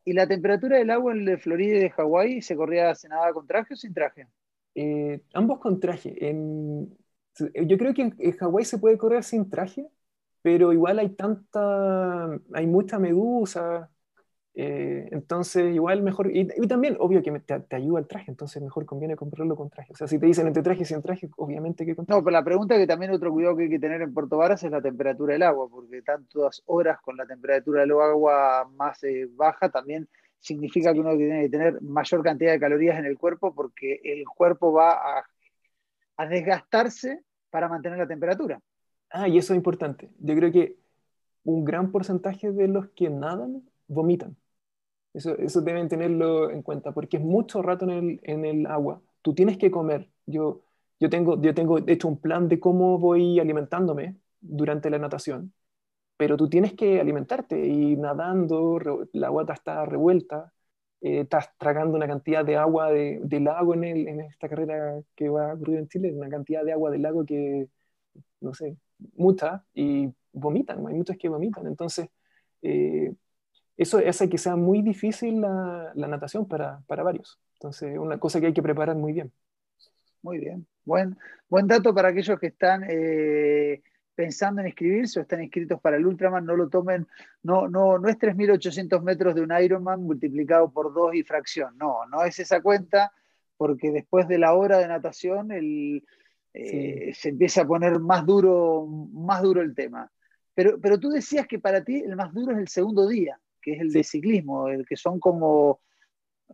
[0.05, 3.33] Y, la, temperatura del agua en de Florida y de Hawái se corría, se nadaba
[3.33, 4.29] con traje o sin traje?
[4.77, 6.15] Eh, ambos con traje.
[6.17, 9.89] yo creo que en, Hawái se puede correr sin traje,
[10.41, 13.91] pero igual hay tanta, hay mucha medusa,
[14.57, 19.17] eh, entonces, igual mejor, y, también, obvio que te, ayuda el traje, entonces mejor conviene
[19.17, 19.93] comprarlo con traje.
[19.93, 22.31] O sea, si te dicen entre traje y sin traje, obviamente que con No, pero
[22.31, 24.81] la pregunta que también otro cuidado que hay que tener en Puerto Varas es la
[24.81, 30.09] temperatura del agua, porque tantas horas con la temperatura del agua más eh, baja también
[30.39, 34.25] significa que uno tiene que tener mayor cantidad de calorías en el cuerpo porque el
[34.25, 35.25] cuerpo va a,
[36.17, 38.61] a desgastarse para mantener la temperatura.
[39.11, 40.11] Ah, y eso es importante.
[40.21, 40.77] Yo creo que
[41.43, 44.37] un gran porcentaje de los que nadan vomitan.
[45.15, 49.01] Eso, eso deben tenerlo en cuenta, porque es mucho rato en el, en el agua.
[49.23, 50.11] Tú tienes que comer.
[50.27, 50.63] Yo,
[51.01, 55.55] yo, tengo, yo tengo hecho un plan de cómo voy alimentándome durante la natación,
[56.17, 58.81] pero tú tienes que alimentarte y nadando,
[59.13, 60.53] la agua está revuelta,
[61.01, 65.29] eh, estás tragando una cantidad de agua de, lago en, el, en, esta carrera que
[65.29, 67.69] va a ocurrir en Chile, una cantidad de agua del lago que,
[68.41, 68.77] no sé,
[69.17, 71.67] mucha, y vomitan, hay muchos que vomitan.
[71.67, 72.09] Entonces,
[72.63, 73.15] eh,
[73.77, 77.41] eso hace que sea muy difícil la, natación para, varios.
[77.55, 79.33] Entonces, una cosa que hay que preparar muy bien.
[80.23, 80.67] Muy bien.
[80.85, 81.19] Buen,
[81.49, 83.83] buen dato para aquellos que están eh,
[84.15, 86.45] pensando en inscribirse o están inscritos para el Ultraman.
[86.45, 87.07] No lo tomen,
[87.43, 91.77] no, no, no es 3.800 metros de un Ironman multiplicado por dos y fracción.
[91.77, 93.13] No, no es esa cuenta,
[93.57, 99.43] porque después de la hora de natación eh, se empieza a poner más duro, más
[99.43, 100.11] duro el tema.
[100.55, 103.73] Pero, pero tú decías que para ti el más duro es el segundo día que
[103.73, 105.81] es el de ciclismo, el que son como,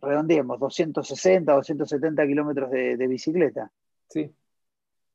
[0.01, 3.71] redondeemos, 260, 270 kilómetros de, bicicleta.
[4.07, 4.31] Sí,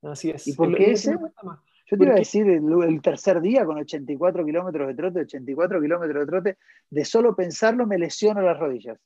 [0.03, 0.47] así es.
[0.47, 1.17] ¿Y por qué ese?
[1.89, 6.21] Yo te iba a decir el, tercer día con 84 kilómetros de trote, 84 kilómetros
[6.21, 6.59] de trote,
[6.91, 8.99] de solo pensarlo me lesiono las rodillas.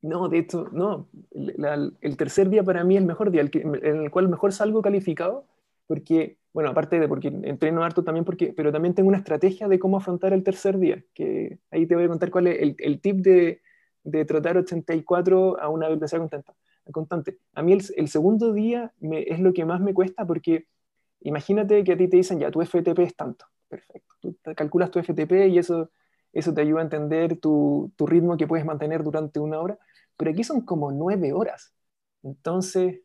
[0.00, 1.08] No, de hecho, no.
[1.30, 4.82] el tercer día para mí es el mejor día, el en el cual mejor salgo
[4.82, 5.46] calificado,
[5.86, 9.78] porque bueno, aparte de porque entreno harto también, porque, pero también tengo una estrategia de
[9.78, 13.00] cómo afrontar el tercer día, que ahí te voy a contar cuál es el, el
[13.00, 13.62] tip de,
[14.04, 16.52] de, trotar 84 a una velocidad constante.
[16.92, 17.38] constante.
[17.54, 20.66] A mí el, segundo día es lo que más me cuesta porque
[21.20, 24.14] imagínate que a ti te dicen, ya, tu FTP es tanto, perfecto.
[24.20, 25.90] Tú calculas tu FTP y eso,
[26.34, 29.78] eso te ayuda a entender tu, tu ritmo que puedes mantener durante una hora,
[30.18, 31.72] pero aquí son como nueve horas.
[32.22, 33.00] Entonces,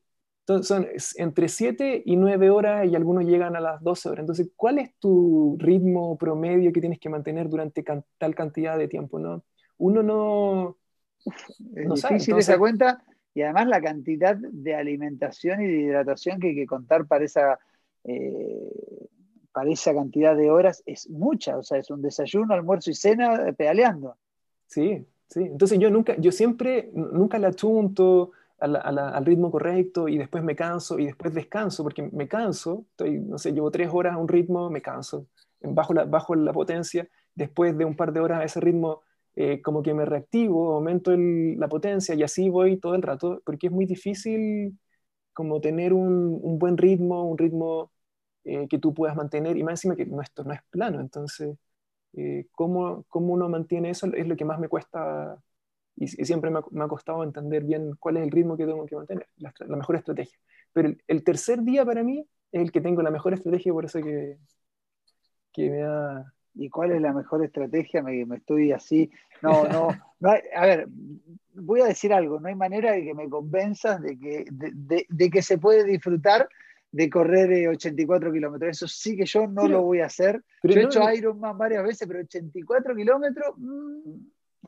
[0.47, 0.87] entonces, son
[1.17, 4.19] entre 7 y 9 horas y algunos llegan a las 12 horas.
[4.21, 7.83] Entonces, ¿cuál es tu ritmo promedio que tienes que mantener durante
[8.17, 9.19] tal cantidad de tiempo?
[9.19, 9.43] ¿no?
[9.77, 10.77] Uno no,
[11.75, 16.47] es no difícil esa cuenta y además la cantidad de alimentación y de hidratación que
[16.47, 17.59] hay que contar para esa,
[18.05, 18.71] eh,
[19.51, 21.57] para esa cantidad de horas es mucha.
[21.57, 24.15] O sea, es un desayuno, almuerzo y cena pedaleando.
[24.67, 25.41] Sí, sí.
[25.41, 30.97] Entonces yo nunca, yo siempre, nunca la chunto al ritmo correcto y después me canso
[30.99, 34.69] y después descanso, porque me canso, estoy, no sé, llevo tres horas a un ritmo,
[34.69, 35.27] me canso,
[35.61, 39.01] bajo la, bajo la potencia, después de un par de horas a ese ritmo
[39.35, 43.67] eh, como que me reactivo, aumento la potencia y así voy todo el rato, porque
[43.67, 44.77] es muy difícil
[45.33, 47.91] como tener un, un buen ritmo, un ritmo
[48.43, 51.55] eh, que tú puedas mantener y más encima que nuestro no es plano, entonces,
[52.13, 54.07] eh, ¿cómo, ¿cómo uno mantiene eso?
[54.13, 55.37] Es lo que más me cuesta
[55.97, 59.27] y, siempre me ha, costado entender bien cuál es el ritmo que tengo que mantener,
[59.37, 60.37] la, mejor estrategia.
[60.71, 63.99] Pero el, tercer día para mí es el que tengo la mejor estrategia, por eso
[64.01, 64.37] que,
[65.51, 66.33] que me da...
[66.59, 68.01] ¿Y cuál es la mejor estrategia?
[68.01, 69.11] Me, me estoy así.
[69.41, 69.89] No, no,
[70.19, 70.87] no a ver,
[71.53, 75.29] voy a decir algo, no hay manera de que me convenzas de que, de, de,
[75.29, 76.47] que se puede disfrutar
[76.91, 78.69] de correr 84 kilómetros.
[78.71, 80.43] Eso sí que yo no lo voy a hacer.
[80.63, 83.55] Yo he hecho Ironman varias veces, pero 84 kilómetros...
[83.57, 84.27] Mm.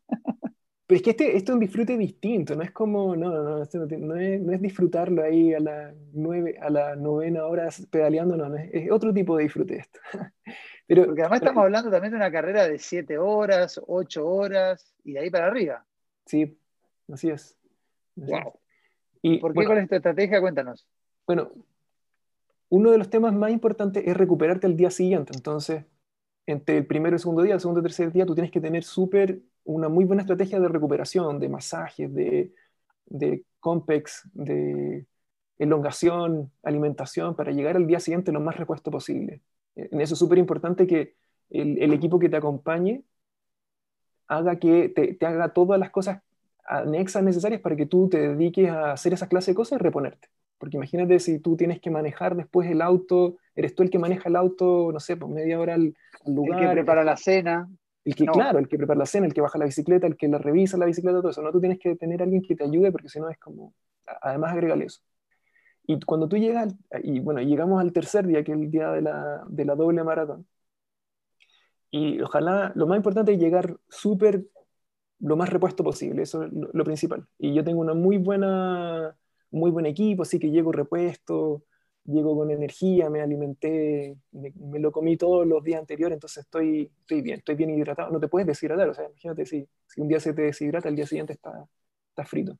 [0.90, 3.58] Pero es que este, esto es un disfrute distinto, no es como, no, no, no,
[3.60, 8.56] no, es, no es, disfrutarlo ahí a la, nueve, a la novena hora pedaleando, no,
[8.56, 10.00] es, otro tipo de disfrute esto.
[10.88, 15.14] Pero, Porque además estamos hablando también de una carrera de siete horas, ocho horas y
[15.14, 15.86] de ahí para arriba.
[16.26, 16.58] Sí,
[17.14, 17.56] así es.
[18.16, 18.54] wow.
[19.22, 20.42] ¿Y por qué con esta estrategia?
[20.42, 20.88] Cuéntanos.
[21.28, 21.52] Bueno,
[22.70, 25.34] uno de los temas más importantes es recuperarte al día siguiente.
[25.36, 25.86] Entonces,
[26.48, 28.52] entre el primero y el segundo día, el segundo y el tercer día, tú tienes
[28.52, 32.54] que tener súper una muy buena estrategia de recuperación, de masajes, de,
[33.06, 35.06] de compex, de
[35.58, 39.42] elongación, alimentación, para llegar al día siguiente lo más repuesto posible.
[39.76, 41.16] En eso es súper importante que
[41.50, 43.04] el, equipo que te acompañe
[44.28, 46.22] haga que te, te, haga todas las cosas
[46.66, 50.30] anexas necesarias para que tú te dediques a hacer esa clase de cosas y reponerte.
[50.60, 54.30] Porque imagínate si tú tienes que manejar después el auto, eres tú el que maneja
[54.30, 55.96] el auto, no sé, por media hora al,
[56.26, 56.62] lugar.
[56.62, 57.70] El que prepara la cena.
[58.10, 60.28] El que, claro, el que prepara la cena, el que baja la bicicleta, el que
[60.28, 61.44] la revisa la bicicleta, todo eso.
[61.44, 63.76] No, tú tienes que tener a alguien que te ayude porque si no es como,
[64.22, 65.02] además agregale eso.
[65.84, 69.02] Y cuando tú llegas, y bueno, llegamos al tercer día, que es el día de
[69.02, 70.48] la, de la doble maratón,
[71.92, 74.46] y ojalá, lo más importante es llegar súper,
[75.20, 77.28] lo más repuesto posible, eso es lo, lo, principal.
[77.38, 79.16] Y yo tengo una muy buena,
[79.52, 81.64] muy buen equipo, así que llego repuesto,
[82.10, 87.22] llego con energía, me alimenté, me, lo comí todos los días anteriores, entonces estoy, estoy
[87.22, 88.12] bien, estoy bien hidratado.
[88.12, 90.96] No te puedes deshidratar, o sea, imagínate si, si un día se te deshidrata, el
[90.96, 91.68] día siguiente está,
[92.10, 92.58] está frito.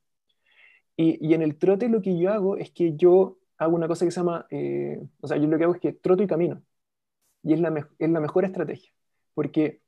[0.96, 4.04] Y, y, en el trote lo que yo hago es que yo hago una cosa
[4.04, 6.62] que se llama, eh, o sea, yo lo que hago es que troto y camino.
[7.42, 8.92] Y es la, es la mejor estrategia,
[9.34, 9.80] porque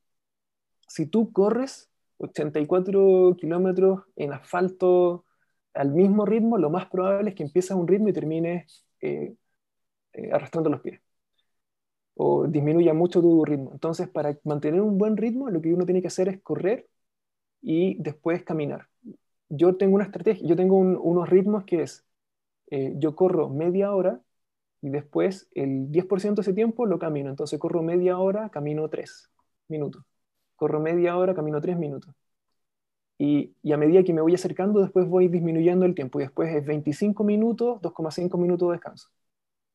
[0.87, 5.25] si tú corres 84 kilómetros en asfalto
[5.73, 9.35] al mismo ritmo, lo más probable es que empieces un ritmo y termines eh,
[10.13, 11.01] eh, arrastrando los pies
[12.15, 13.71] o disminuya mucho tu ritmo.
[13.73, 16.87] Entonces, para mantener un buen ritmo, lo que uno tiene que hacer es correr
[17.61, 18.89] y después caminar.
[19.49, 22.05] Yo tengo una estrategia, yo tengo unos ritmos que es,
[22.71, 24.21] eh, yo corro media hora
[24.81, 27.29] y después el 10% de ese tiempo lo camino.
[27.29, 29.31] Entonces corro media hora, camino 3
[29.69, 30.03] minutos.
[30.55, 32.13] Corro media hora, camino 3 minutos.
[33.17, 36.19] Y, y, a medida que me voy acercando, después voy disminuyendo el tiempo.
[36.19, 39.09] Y después es 25 minutos, 2,5 minutos de descanso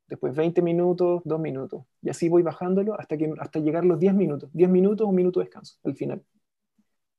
[0.09, 4.15] después 20 minutos, 2 minutos, y así voy bajándolo hasta, que, hasta llegar los 10
[4.15, 6.23] minutos, 10 minutos, un minuto de descanso al final.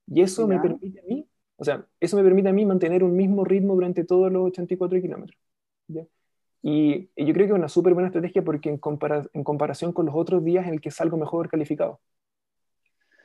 [0.08, 3.16] Y eso me permite a mí, o sea, eso me permite a mí mantener un
[3.16, 5.40] mismo ritmo durante todos los 84 kilómetros.
[6.62, 8.82] Y, y, yo creo que es una súper buena estrategia porque en,
[9.34, 12.02] en, comparación con los otros días en el que salgo mejor calificado.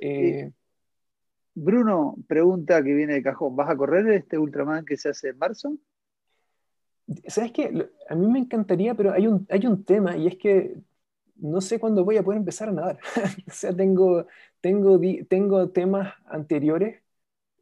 [0.01, 0.53] Eh,
[1.55, 5.39] Bruno pregunta que viene de cajón, ¿vas a correr este Ultraman que se hace en
[5.39, 5.77] marzo?
[7.28, 7.90] ¿Sabes qué?
[8.09, 10.76] A mí me encantaría, pero hay un, hay un tema y es que
[11.36, 12.98] no sé cuándo voy a poder empezar a nadar.
[13.48, 14.26] o sea, tengo,
[14.61, 17.02] tengo, tengo temas anteriores.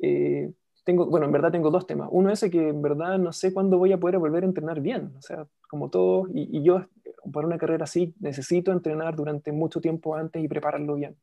[0.01, 0.53] Eh,
[0.84, 2.09] tengo, bueno, en verdad tengo dos temas.
[2.12, 5.14] Uno es que en verdad no sé cuándo voy a poder volver a entrenar bien.
[5.18, 6.86] O sea, como todos, y, y, yo
[7.32, 11.16] para una carrera así necesito entrenar durante mucho tiempo antes y prepararlo bien.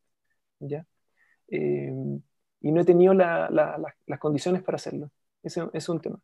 [0.60, 0.86] ¿ya?
[1.50, 1.92] Eh,
[2.62, 5.12] y no he tenido la, la, las condiciones para hacerlo.
[5.44, 6.20] Ese es un tema.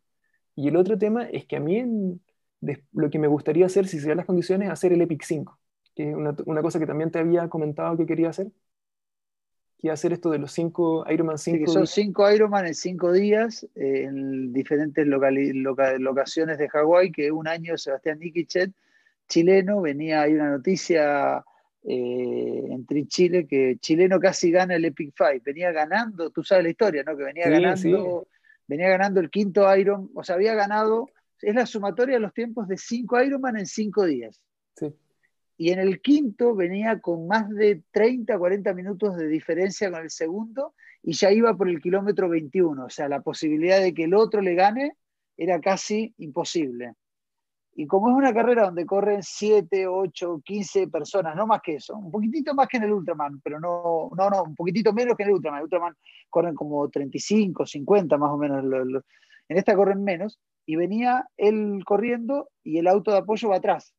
[0.56, 2.18] Y el otro tema es que a mí
[2.92, 5.58] lo que me gustaría hacer, si se dan las condiciones, es hacer el Epic 5,
[5.94, 8.48] que es una, una, cosa que también te había comentado que quería hacer.
[9.78, 13.12] Que hacer esto de los 5 Ironman 5 sí, que son 5 Ironman en 5
[13.12, 15.30] días eh, en diferentes loca
[15.98, 18.72] locaciones de Hawái, que un año Sebastián Nikichet,
[19.28, 21.44] chileno, venía, hay una noticia
[21.84, 26.70] eh, entre Chile que chileno casi gana el Epic 5, venía ganando, tú sabes la
[26.70, 27.14] historia, ¿no?
[27.14, 28.26] Que venía sí, ganando...
[28.66, 31.08] Venía ganando el quinto Iron, o sea, había ganado,
[31.40, 34.40] es la sumatoria de los tiempos de cinco Ironman en cinco días.
[34.76, 34.94] Sí.
[35.58, 40.10] Y en el quinto venía con más de 30, 40 minutos de diferencia con el
[40.10, 42.84] segundo y ya iba por el kilómetro 21.
[42.84, 44.96] O sea, la posibilidad de que el otro le gane
[45.36, 46.94] era casi imposible.
[47.78, 51.94] Y como es una carrera donde corren 7, 8, 15 personas, no más que eso,
[51.94, 55.24] un poquitito más que en el Ultraman, pero no, no, no, un poquitito menos que
[55.24, 55.58] en el Ultraman.
[55.58, 55.94] El Ultraman
[56.30, 58.64] corren como 35, 50 más o menos.
[59.48, 60.40] En esta corren menos.
[60.64, 63.94] Y venía él corriendo y el auto de apoyo va atrás.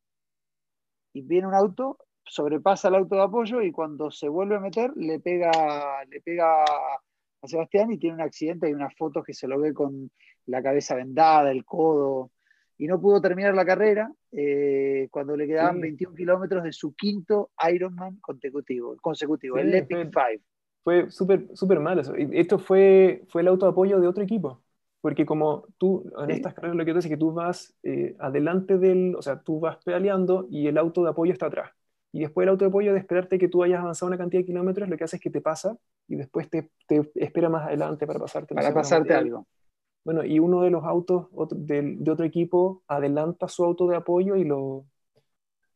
[1.13, 4.91] Y viene un auto, sobrepasa el auto de apoyo y cuando se vuelve a meter
[4.95, 8.65] le pega, le pega a Sebastián y tiene un accidente.
[8.65, 10.09] Hay unas fotos que se lo ve con
[10.47, 12.31] la cabeza vendada, el codo
[12.77, 15.81] y no pudo terminar la carrera eh, cuando le quedaban sí.
[15.81, 20.41] 21 kilómetros de su quinto Ironman consecutivo, consecutivo sí, el Epic fue,
[20.83, 22.13] Fue súper super mal eso.
[22.15, 24.61] Esto fue, fue el auto de apoyo de otro equipo.
[25.01, 28.15] Porque como tú, en estas carreras lo que te dice es que tú vas eh,
[28.19, 31.71] adelante del, o sea, tú vas pedaleando y el auto de apoyo está atrás.
[32.11, 34.45] Y después el auto de apoyo, de esperarte que tú hayas avanzado una cantidad de
[34.45, 38.07] kilómetros, lo que hace es que te pasa y después te, te espera más adelante
[38.07, 38.55] para pasarte.
[38.55, 39.45] Para pasarte algo.
[40.07, 43.97] Bueno, y uno de los autos otro, de, de, otro equipo adelanta su auto de
[43.97, 44.85] apoyo y lo,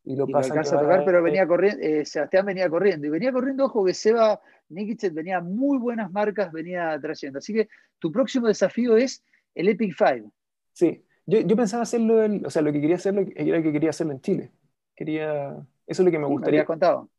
[0.05, 3.07] y lo y pasa lo a tocar, pero venía corriendo, eh, Sebastián venía corriendo.
[3.07, 7.39] Y venía corriendo, ojo, que Seba Nikichet venía muy buenas marcas, venía trayendo.
[7.39, 7.67] Así que
[7.99, 9.21] tu próximo desafío es
[9.53, 10.23] el Epic Five.
[10.71, 14.13] Sí, yo, yo pensaba hacerlo, o sea, lo que quería hacerlo era que quería hacerlo
[14.13, 14.51] en Chile.
[14.95, 16.51] Quería, eso es lo que me gustaría.
[16.51, 17.09] Me habías contado.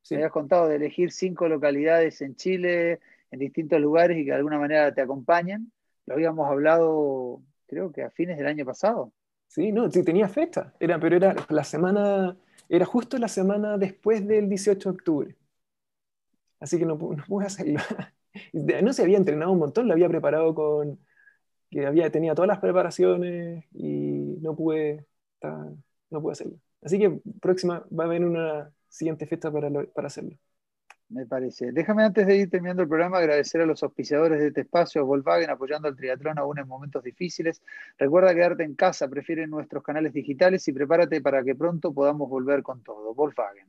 [0.00, 0.14] Sí.
[0.14, 3.00] Me habías contado de elegir cinco localidades en Chile,
[3.30, 5.70] en distintos lugares y que de alguna manera te acompañen
[6.12, 9.12] lo habíamos hablado, creo que a fines del año pasado.
[9.46, 12.36] Sí, no, sí tenía fecha, era, pero era la semana,
[12.68, 15.36] era justo la semana después del 18 de octubre.
[16.60, 17.80] Así que no, no pude hacerlo.
[18.82, 20.98] No se había entrenado un montón, lo había preparado con,
[21.70, 25.04] que había, tenía todas las preparaciones y no pude,
[26.08, 26.56] no pude hacerlo.
[26.80, 30.38] Así que próxima va a haber una siguiente fiesta para, para hacerlo.
[31.12, 31.72] Me parece.
[31.72, 35.50] Déjame antes de ir terminando el programa agradecer a los auspiciadores de este espacio, Volkswagen
[35.50, 37.60] apoyando al triatlón aún en momentos difíciles.
[37.98, 42.62] Recuerda quedarte en casa, prefiere nuestros canales digitales y prepárate para que pronto podamos volver
[42.62, 43.12] con todo.
[43.14, 43.66] Volkswagen.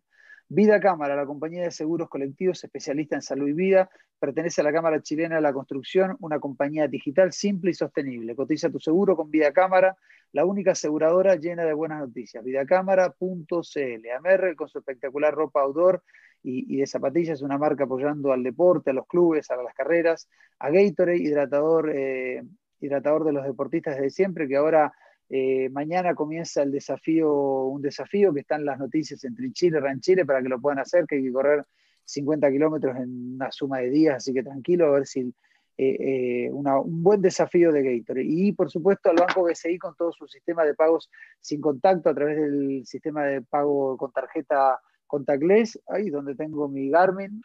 [0.47, 3.89] Vida Cámara, la compañía de seguros colectivos especialista en salud y vida,
[4.19, 8.37] pertenece a la Cámara Chilena de la Construcción, una compañía digital simple y sostenible.
[8.37, 9.97] Cotiza tu seguro con Vida Cámara,
[10.31, 12.41] la única aseguradora llena de buenas noticias.
[12.41, 14.09] Vidacámara.cl.
[14.17, 16.03] Amerre con su espectacular ropa outdoor
[16.43, 20.27] y, de zapatillas, una marca apoyando al deporte, a los clubes, a las carreras,
[20.59, 22.43] a Gatorade, hidratador, eh,
[22.81, 24.93] hidratador de los deportistas desde siempre, que ahora
[25.29, 27.31] eh, mañana comienza el desafío,
[27.65, 31.05] un desafío que están las noticias entre Chile y Chile para que lo puedan hacer,
[31.07, 31.63] que hay que correr
[32.03, 35.33] 50 kilómetros en una suma de días, así que tranquilo, a ver si
[35.77, 38.25] eh, un buen desafío de Gatorade.
[38.27, 42.13] Y por supuesto al Banco BCI con todo su sistema de pagos sin contacto a
[42.13, 44.81] través del sistema de pago con tarjeta
[45.13, 47.39] contactless, ahí donde tengo mi Garmin,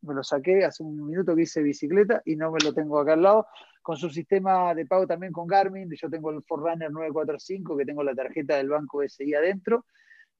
[0.00, 3.12] me lo saqué hace un minuto que hice bicicleta y no me lo tengo acá
[3.12, 3.46] al lado,
[3.80, 8.02] con su sistema de pago también con Garmin, yo tengo el Forerunner 945 que tengo
[8.02, 9.86] la tarjeta del banco SI adentro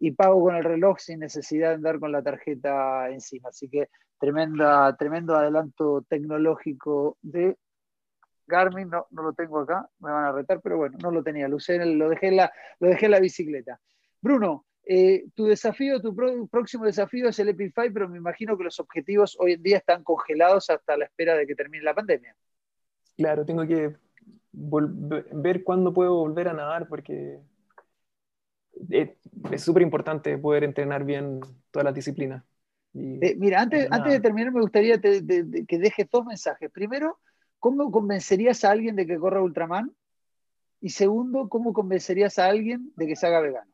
[0.01, 3.89] y pago con el reloj sin necesidad de andar con la tarjeta encima, así que
[4.19, 7.57] tremenda, tremendo adelanto tecnológico de
[8.49, 11.47] Garmin, no, no lo tengo acá, me van a retar, pero bueno, no lo tenía,
[11.47, 13.79] lo, lo, dejé, la, lo dejé en la bicicleta.
[14.21, 16.15] Bruno, eh, tu desafío, tu
[16.51, 20.03] próximo desafío es el Epify, pero me imagino que los objetivos hoy en día están
[20.03, 22.35] congelados hasta la espera de que termine la pandemia.
[23.17, 23.95] Claro, tengo que
[24.53, 27.39] ver cuándo puedo volver a nadar porque
[28.91, 32.43] es súper importante poder entrenar bien todas las disciplinas.
[32.95, 36.71] Eh, mira, antes, antes de terminar me gustaría que dejes dos mensajes.
[36.71, 37.19] Primero,
[37.59, 39.93] ¿cómo convencerías a alguien de que corra Ultraman?
[40.81, 43.72] Y segundo, ¿cómo convencerías a alguien de que se haga vegano?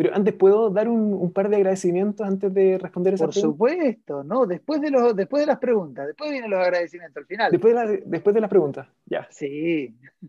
[0.00, 4.46] Pero antes, ¿puedo dar un, par de agradecimientos antes de responder esa Por supuesto, no,
[4.46, 7.52] después de, los, después de las preguntas, después vienen los agradecimientos al final.
[7.52, 9.28] Después de, después de las preguntas, ya.
[9.30, 9.94] Sí.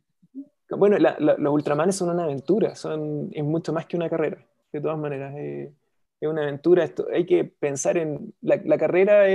[0.77, 4.97] Bueno, los ultramanes son una aventura, son, es mucho más que una carrera, de todas
[4.97, 5.33] maneras.
[5.37, 5.71] Eh,
[6.19, 9.25] es una aventura, esto, hay que pensar en, la, carrera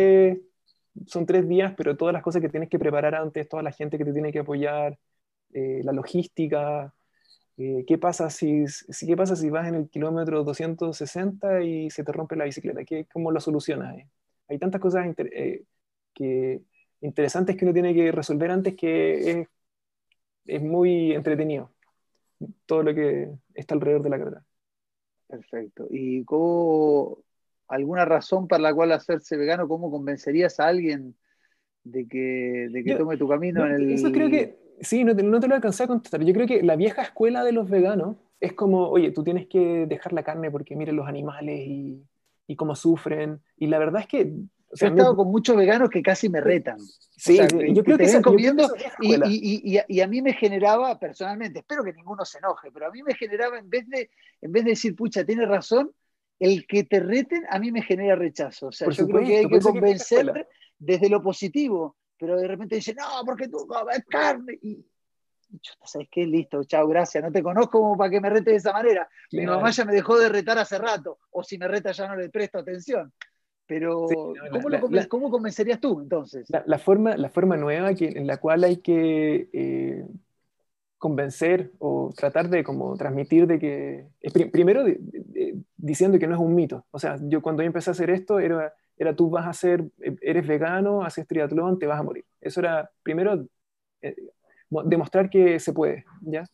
[1.06, 3.96] son tres días, pero todas las cosas que tienes que preparar antes, toda la gente
[3.96, 4.98] que te tiene que apoyar,
[5.52, 6.94] eh, la logística,
[7.58, 8.64] eh, ¿qué, pasa si,
[9.06, 12.84] ¿Qué pasa si vas en el kilómetro 260 y se te rompe la bicicleta?
[12.84, 13.96] ¿Qué, ¿Cómo lo solucionas?
[14.48, 15.64] Hay tantas cosas eh,
[16.12, 16.60] que,
[17.00, 19.48] interesantes que uno tiene que resolver antes que es,
[20.44, 21.72] es, muy entretenido
[22.66, 24.44] todo lo que está alrededor de la carrera.
[25.26, 25.86] Perfecto.
[25.90, 27.18] ¿Y cómo,
[27.68, 31.16] alguna razón para la cual hacerse vegano, cómo convencerías a alguien
[31.84, 33.92] de que, de que tome tu camino en el...
[33.92, 36.22] Eso creo que Sí, no te, no te lo alcancé a contestar.
[36.22, 39.86] Yo creo que la vieja escuela de los veganos es como, oye, tú tienes que
[39.86, 42.02] dejar la carne porque miren los animales y,
[42.46, 43.40] y cómo sufren.
[43.56, 44.32] Y la verdad es que...
[44.68, 46.78] O sea, he estado con muchos veganos que casi me retan.
[47.16, 47.38] Sí,
[47.72, 48.68] yo creo que, comiendo
[49.00, 52.90] y, y, y, a mí me generaba, personalmente, espero que ninguno se enoje, pero a
[52.90, 54.10] mí me generaba, en vez de,
[54.42, 55.92] en vez de decir, pucha, tiene razón,
[56.38, 58.66] el que te reten a mí me genera rechazo.
[58.66, 60.46] O sea, yo creo que hay que convencer
[60.78, 64.58] desde lo positivo pero de repente dice, no, porque tú comes carne.
[64.62, 64.84] Y,
[65.84, 66.26] ¿sabes qué?
[66.26, 67.22] Listo, chao, gracias.
[67.22, 69.08] No te conozco como para que me rete de esa manera.
[69.32, 72.16] Mi mamá ya me dejó de retar hace rato, o si me reta ya no
[72.16, 73.12] le presto atención.
[73.66, 74.06] Pero,
[75.08, 76.46] ¿cómo, convencerías tú entonces?
[76.66, 80.06] La, forma, la forma nueva que, en la cual hay que eh,
[80.98, 84.06] convencer o tratar de como transmitir de que,
[84.52, 84.84] primero
[85.76, 86.86] diciendo que no es un mito.
[86.92, 89.84] O sea, yo cuando yo empecé a hacer esto era era tú vas a ser,
[90.00, 92.24] eh, eres vegano, haces triatlón, te vas a morir.
[92.40, 93.46] Eso era, primero,
[94.02, 94.16] eh,
[94.84, 96.44] demostrar que se puede, ¿ya?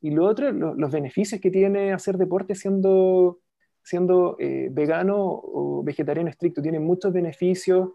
[0.00, 3.40] Y lo otro, los beneficios que tiene hacer deporte siendo,
[3.82, 6.62] siendo eh, vegano o vegetariano estricto.
[6.62, 7.90] Tiene muchos beneficios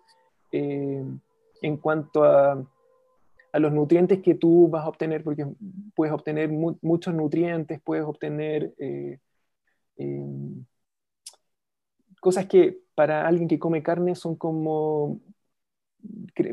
[0.51, 2.61] en cuanto a,
[3.53, 5.47] a, los nutrientes que tú vas a obtener, porque
[5.95, 8.73] puedes obtener muchos nutrientes, puedes obtener
[12.19, 15.19] cosas que para alguien que come carne son como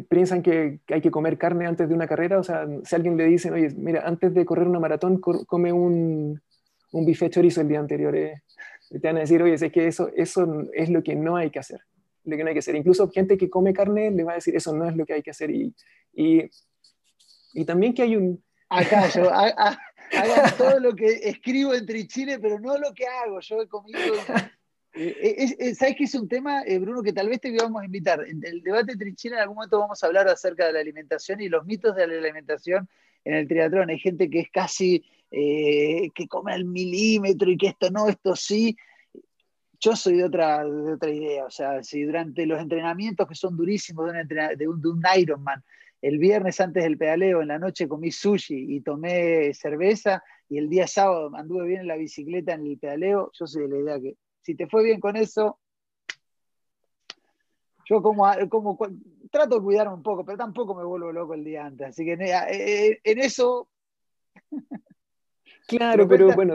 [0.09, 3.24] piensan que hay que comer carne antes de una carrera, o sea, si alguien le
[3.24, 6.40] dice, oye, mira, antes de correr una maratón, come un,
[6.92, 8.44] un bife chorizo el día anterior, eh,
[8.88, 11.59] te van a decir, oye, es que eso, eso es lo que no hay que
[11.59, 11.82] hacer,
[12.24, 12.76] lo que no hay que hacer.
[12.76, 15.22] Incluso gente que come carne le va a decir, eso no es lo que hay
[15.22, 15.51] que hacer.
[15.51, 15.74] Y,
[16.14, 16.49] y,
[17.53, 18.42] y también que hay un...
[18.70, 23.38] Acá yo, hagan todo lo que escribo entre Chile, pero no lo que hago.
[23.40, 24.14] Yo he comido
[25.01, 28.24] Eh, ¿Sabes que es un tema, Bruno, que tal vez te íbamos a invitar?
[28.26, 31.49] En el debate trinchera en algún momento vamos a hablar acerca de la alimentación y
[31.49, 32.88] los mitos de la alimentación
[33.24, 33.90] en el triatlón.
[33.90, 38.76] Hay gente que es casi, que come al milímetro y que esto no, esto sí.
[39.80, 44.12] Yo soy de otra, otra idea, o sea, si durante los entrenamientos que son durísimos
[44.12, 45.62] de un, de un, de un Ironman,
[46.03, 50.68] el viernes antes del pedaleo, en la noche comí sushi y tomé cerveza, y el
[50.68, 54.01] día sábado anduve bien en la bicicleta en el pedaleo, yo soy de la idea
[54.01, 54.16] que
[54.49, 55.59] si te fue bien con eso,
[57.84, 58.78] yo como, como
[59.30, 61.88] trato de cuidarme un poco, pero tampoco me vuelvo loco el día antes.
[61.88, 63.68] Así que en, eh, eso...
[65.66, 66.55] Claro, pero, bueno,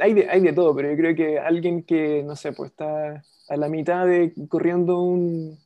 [0.00, 3.22] hay, de, hay, de, todo, pero yo creo que alguien que, no sé, pues está
[3.48, 5.56] a la mitad de corriendo un,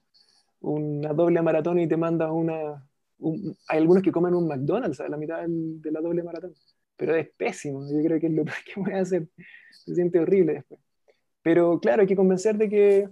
[0.60, 2.86] una doble maratón y te manda una,
[3.68, 6.52] hay algunos que comen un McDonald's a la mitad de la doble maratón,
[6.94, 9.26] pero es pésimo, yo creo que es lo peor que voy a hacer,
[9.70, 10.78] se siente horrible después.
[11.42, 13.08] Pero claro, hay que convencer de que,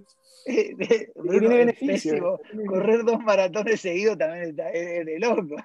[1.30, 2.40] tiene beneficio.
[2.66, 5.56] Correr dos maratones seguidos también es de loco.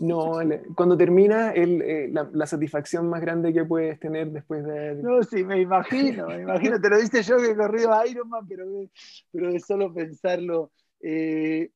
[0.00, 0.38] No,
[0.74, 4.94] cuando termina el, eh, la, satisfacción más grande que puedes tener después de...
[4.96, 8.64] No, sí, me imagino, me imagino, te lo dice yo que he corrido Ironman, pero,
[9.30, 10.70] pero de solo pensarlo.
[11.00, 11.70] Eh,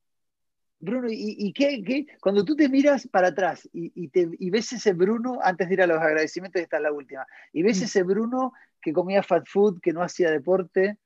[0.79, 5.67] Bruno, ¿y, qué, cuando tú te miras para atrás y, te, ves ese Bruno, antes
[5.67, 7.83] de ir a los agradecimientos, esta es la última, y ves mm.
[7.83, 10.97] ese Bruno que comía fast food, que no hacía deporte,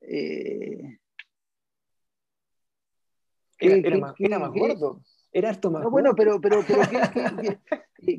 [0.00, 0.98] eh,
[3.58, 4.14] era, más,
[4.52, 5.02] gordo,
[5.32, 6.80] era harto más Bueno, pero, pero, pero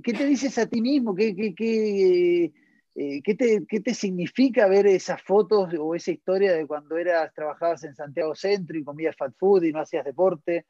[0.03, 1.15] ¿qué, te dices a ti mismo?
[1.15, 2.51] ¿Qué, qué,
[2.95, 7.33] eh, ¿qué, te, ¿Qué te significa ver esas fotos o esa historia de cuando eras,
[7.33, 10.65] trabajabas en Santiago Centro y comías fast food y no hacías deporte?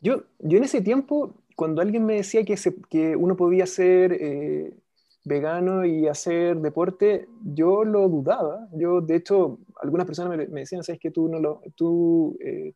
[0.00, 2.56] Yo, yo en ese tiempo, cuando alguien me decía que,
[2.90, 4.76] que uno podía ser eh,
[5.24, 8.68] vegano y hacer deporte, yo lo dudaba.
[8.72, 12.74] Yo, de hecho, algunas personas me, decían, ¿sabes que tú, no lo, tú eh,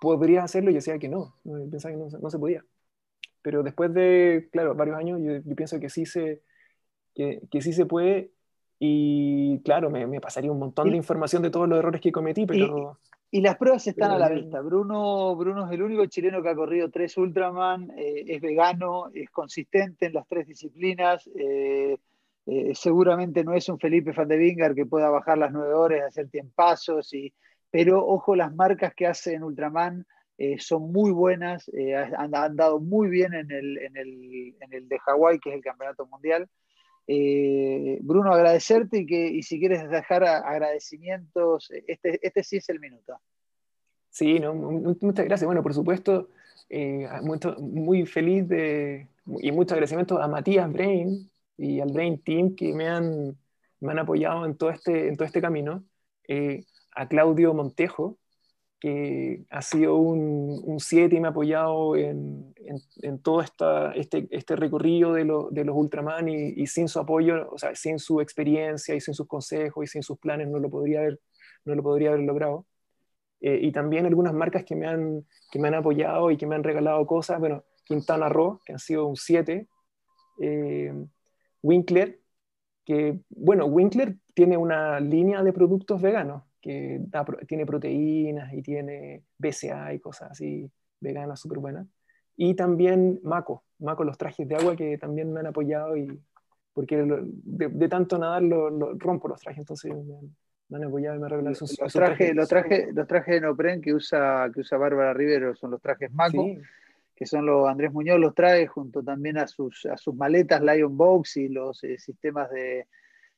[0.00, 0.70] podrías hacerlo?
[0.70, 1.34] Y yo decía que no,
[1.70, 2.64] pensaba que no, se podía.
[3.42, 6.42] Pero después de, claro, varios años, yo, pienso que sí se,
[7.14, 8.30] que, que sí se puede
[8.78, 12.46] y claro, me, me, pasaría un montón de información de todos los errores que cometí,
[12.46, 12.98] pero...
[12.98, 14.60] Y las pruebas están a la vista.
[14.60, 19.30] Bruno, Bruno es el único chileno que ha corrido tres Ultraman, eh, es vegano, es
[19.30, 21.28] consistente en las tres disciplinas.
[21.34, 21.96] Eh,
[22.44, 26.02] eh, seguramente no es un Felipe Van de Vingar que pueda bajar las nueve horas,
[26.08, 27.32] hacer tiempazos, y,
[27.70, 30.06] pero ojo, las marcas que hace en Ultraman
[30.58, 31.70] son muy buenas,
[32.18, 35.54] han, han, dado muy bien en el, en el, en el de Hawái, que es
[35.54, 36.48] el campeonato mundial.
[37.06, 42.80] Eh, Bruno, agradecerte y, que, y si quieres dejar agradecimientos, este, este sí es el
[42.80, 43.20] minuto.
[44.10, 44.40] Sí,
[45.00, 45.46] muchas gracias.
[45.46, 46.28] Bueno, por supuesto,
[46.68, 47.08] eh,
[47.58, 49.08] muy, feliz de,
[49.40, 53.36] y muchos agradecimientos a Matías Brain y al Brain Team que me han,
[53.80, 55.84] me han apoyado en todo este, en todo este camino.
[56.28, 58.18] Eh, a Claudio Montejo,
[58.82, 62.52] que ha sido un 7 y me ha apoyado en,
[63.02, 65.22] en, todo esta, este, este recorrido de,
[65.52, 69.28] de los Ultraman y, sin su apoyo, o sea, sin su experiencia y sin sus
[69.28, 71.20] consejos y sin sus planes no lo podría haber,
[71.64, 72.66] no lo podría haber logrado.
[73.40, 76.56] Eh, y también algunas marcas que me, han, que me han apoyado y que me
[76.56, 79.68] han regalado cosas, bueno, Quintana Roo, que han sido un 7,
[80.40, 80.92] eh,
[81.62, 82.20] Winkler,
[82.84, 87.00] que, bueno, Winkler tiene una línea de productos veganos, que
[87.48, 91.86] tiene proteínas y tiene BCA y cosas así veganas súper buenas.
[92.36, 96.18] Y también Maco, Maco los trajes de agua que también me han apoyado y
[96.72, 99.92] porque de, tanto nadar lo, rompo los trajes, entonces
[100.68, 103.40] me han, apoyado y me han regalado sus, los, trajes, los, trajes, los trajes de
[103.42, 106.46] Nopren que usa, que usa Bárbara Rivero son los trajes Maco.
[107.14, 110.96] que son los Andrés Muñoz los trae junto también a sus, a sus maletas Lion
[110.96, 112.86] Box y los eh, sistemas de,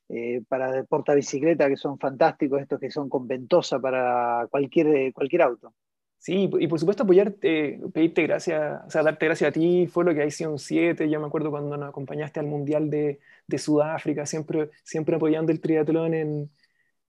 [0.09, 5.41] eh, para porta-bicicleta que son fantásticos, estos que son con ventosa para cualquier, eh, cualquier
[5.41, 5.73] auto.
[6.19, 10.13] Sí, y por supuesto apoyarte, pedirte gracias, o sea, darte gracias a ti, fue lo
[10.13, 14.25] que sido un 7, yo me acuerdo cuando nos acompañaste al Mundial de, de Sudáfrica,
[14.25, 16.51] siempre, siempre apoyando el triatlón en,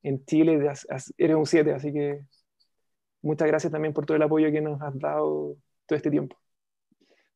[0.03, 0.59] en Chile,
[1.19, 2.21] eres un 7, así que
[3.23, 6.37] muchas gracias también por todo el apoyo que nos has dado todo este tiempo.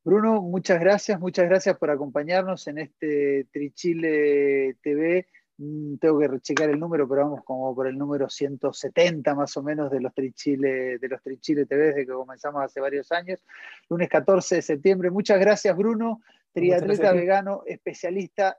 [0.05, 5.27] Bruno, muchas gracias, muchas gracias por acompañarnos en este Trichile TV
[6.01, 9.91] tengo que rechecar el número, pero vamos como por el número 170 más o menos
[9.91, 13.45] de los Trichile, de los Trichile TV desde que comenzamos hace varios años.
[13.89, 15.11] Lunes 14 de septiembre.
[15.11, 18.57] Muchas gracias, Bruno, triatleta vegano, especialista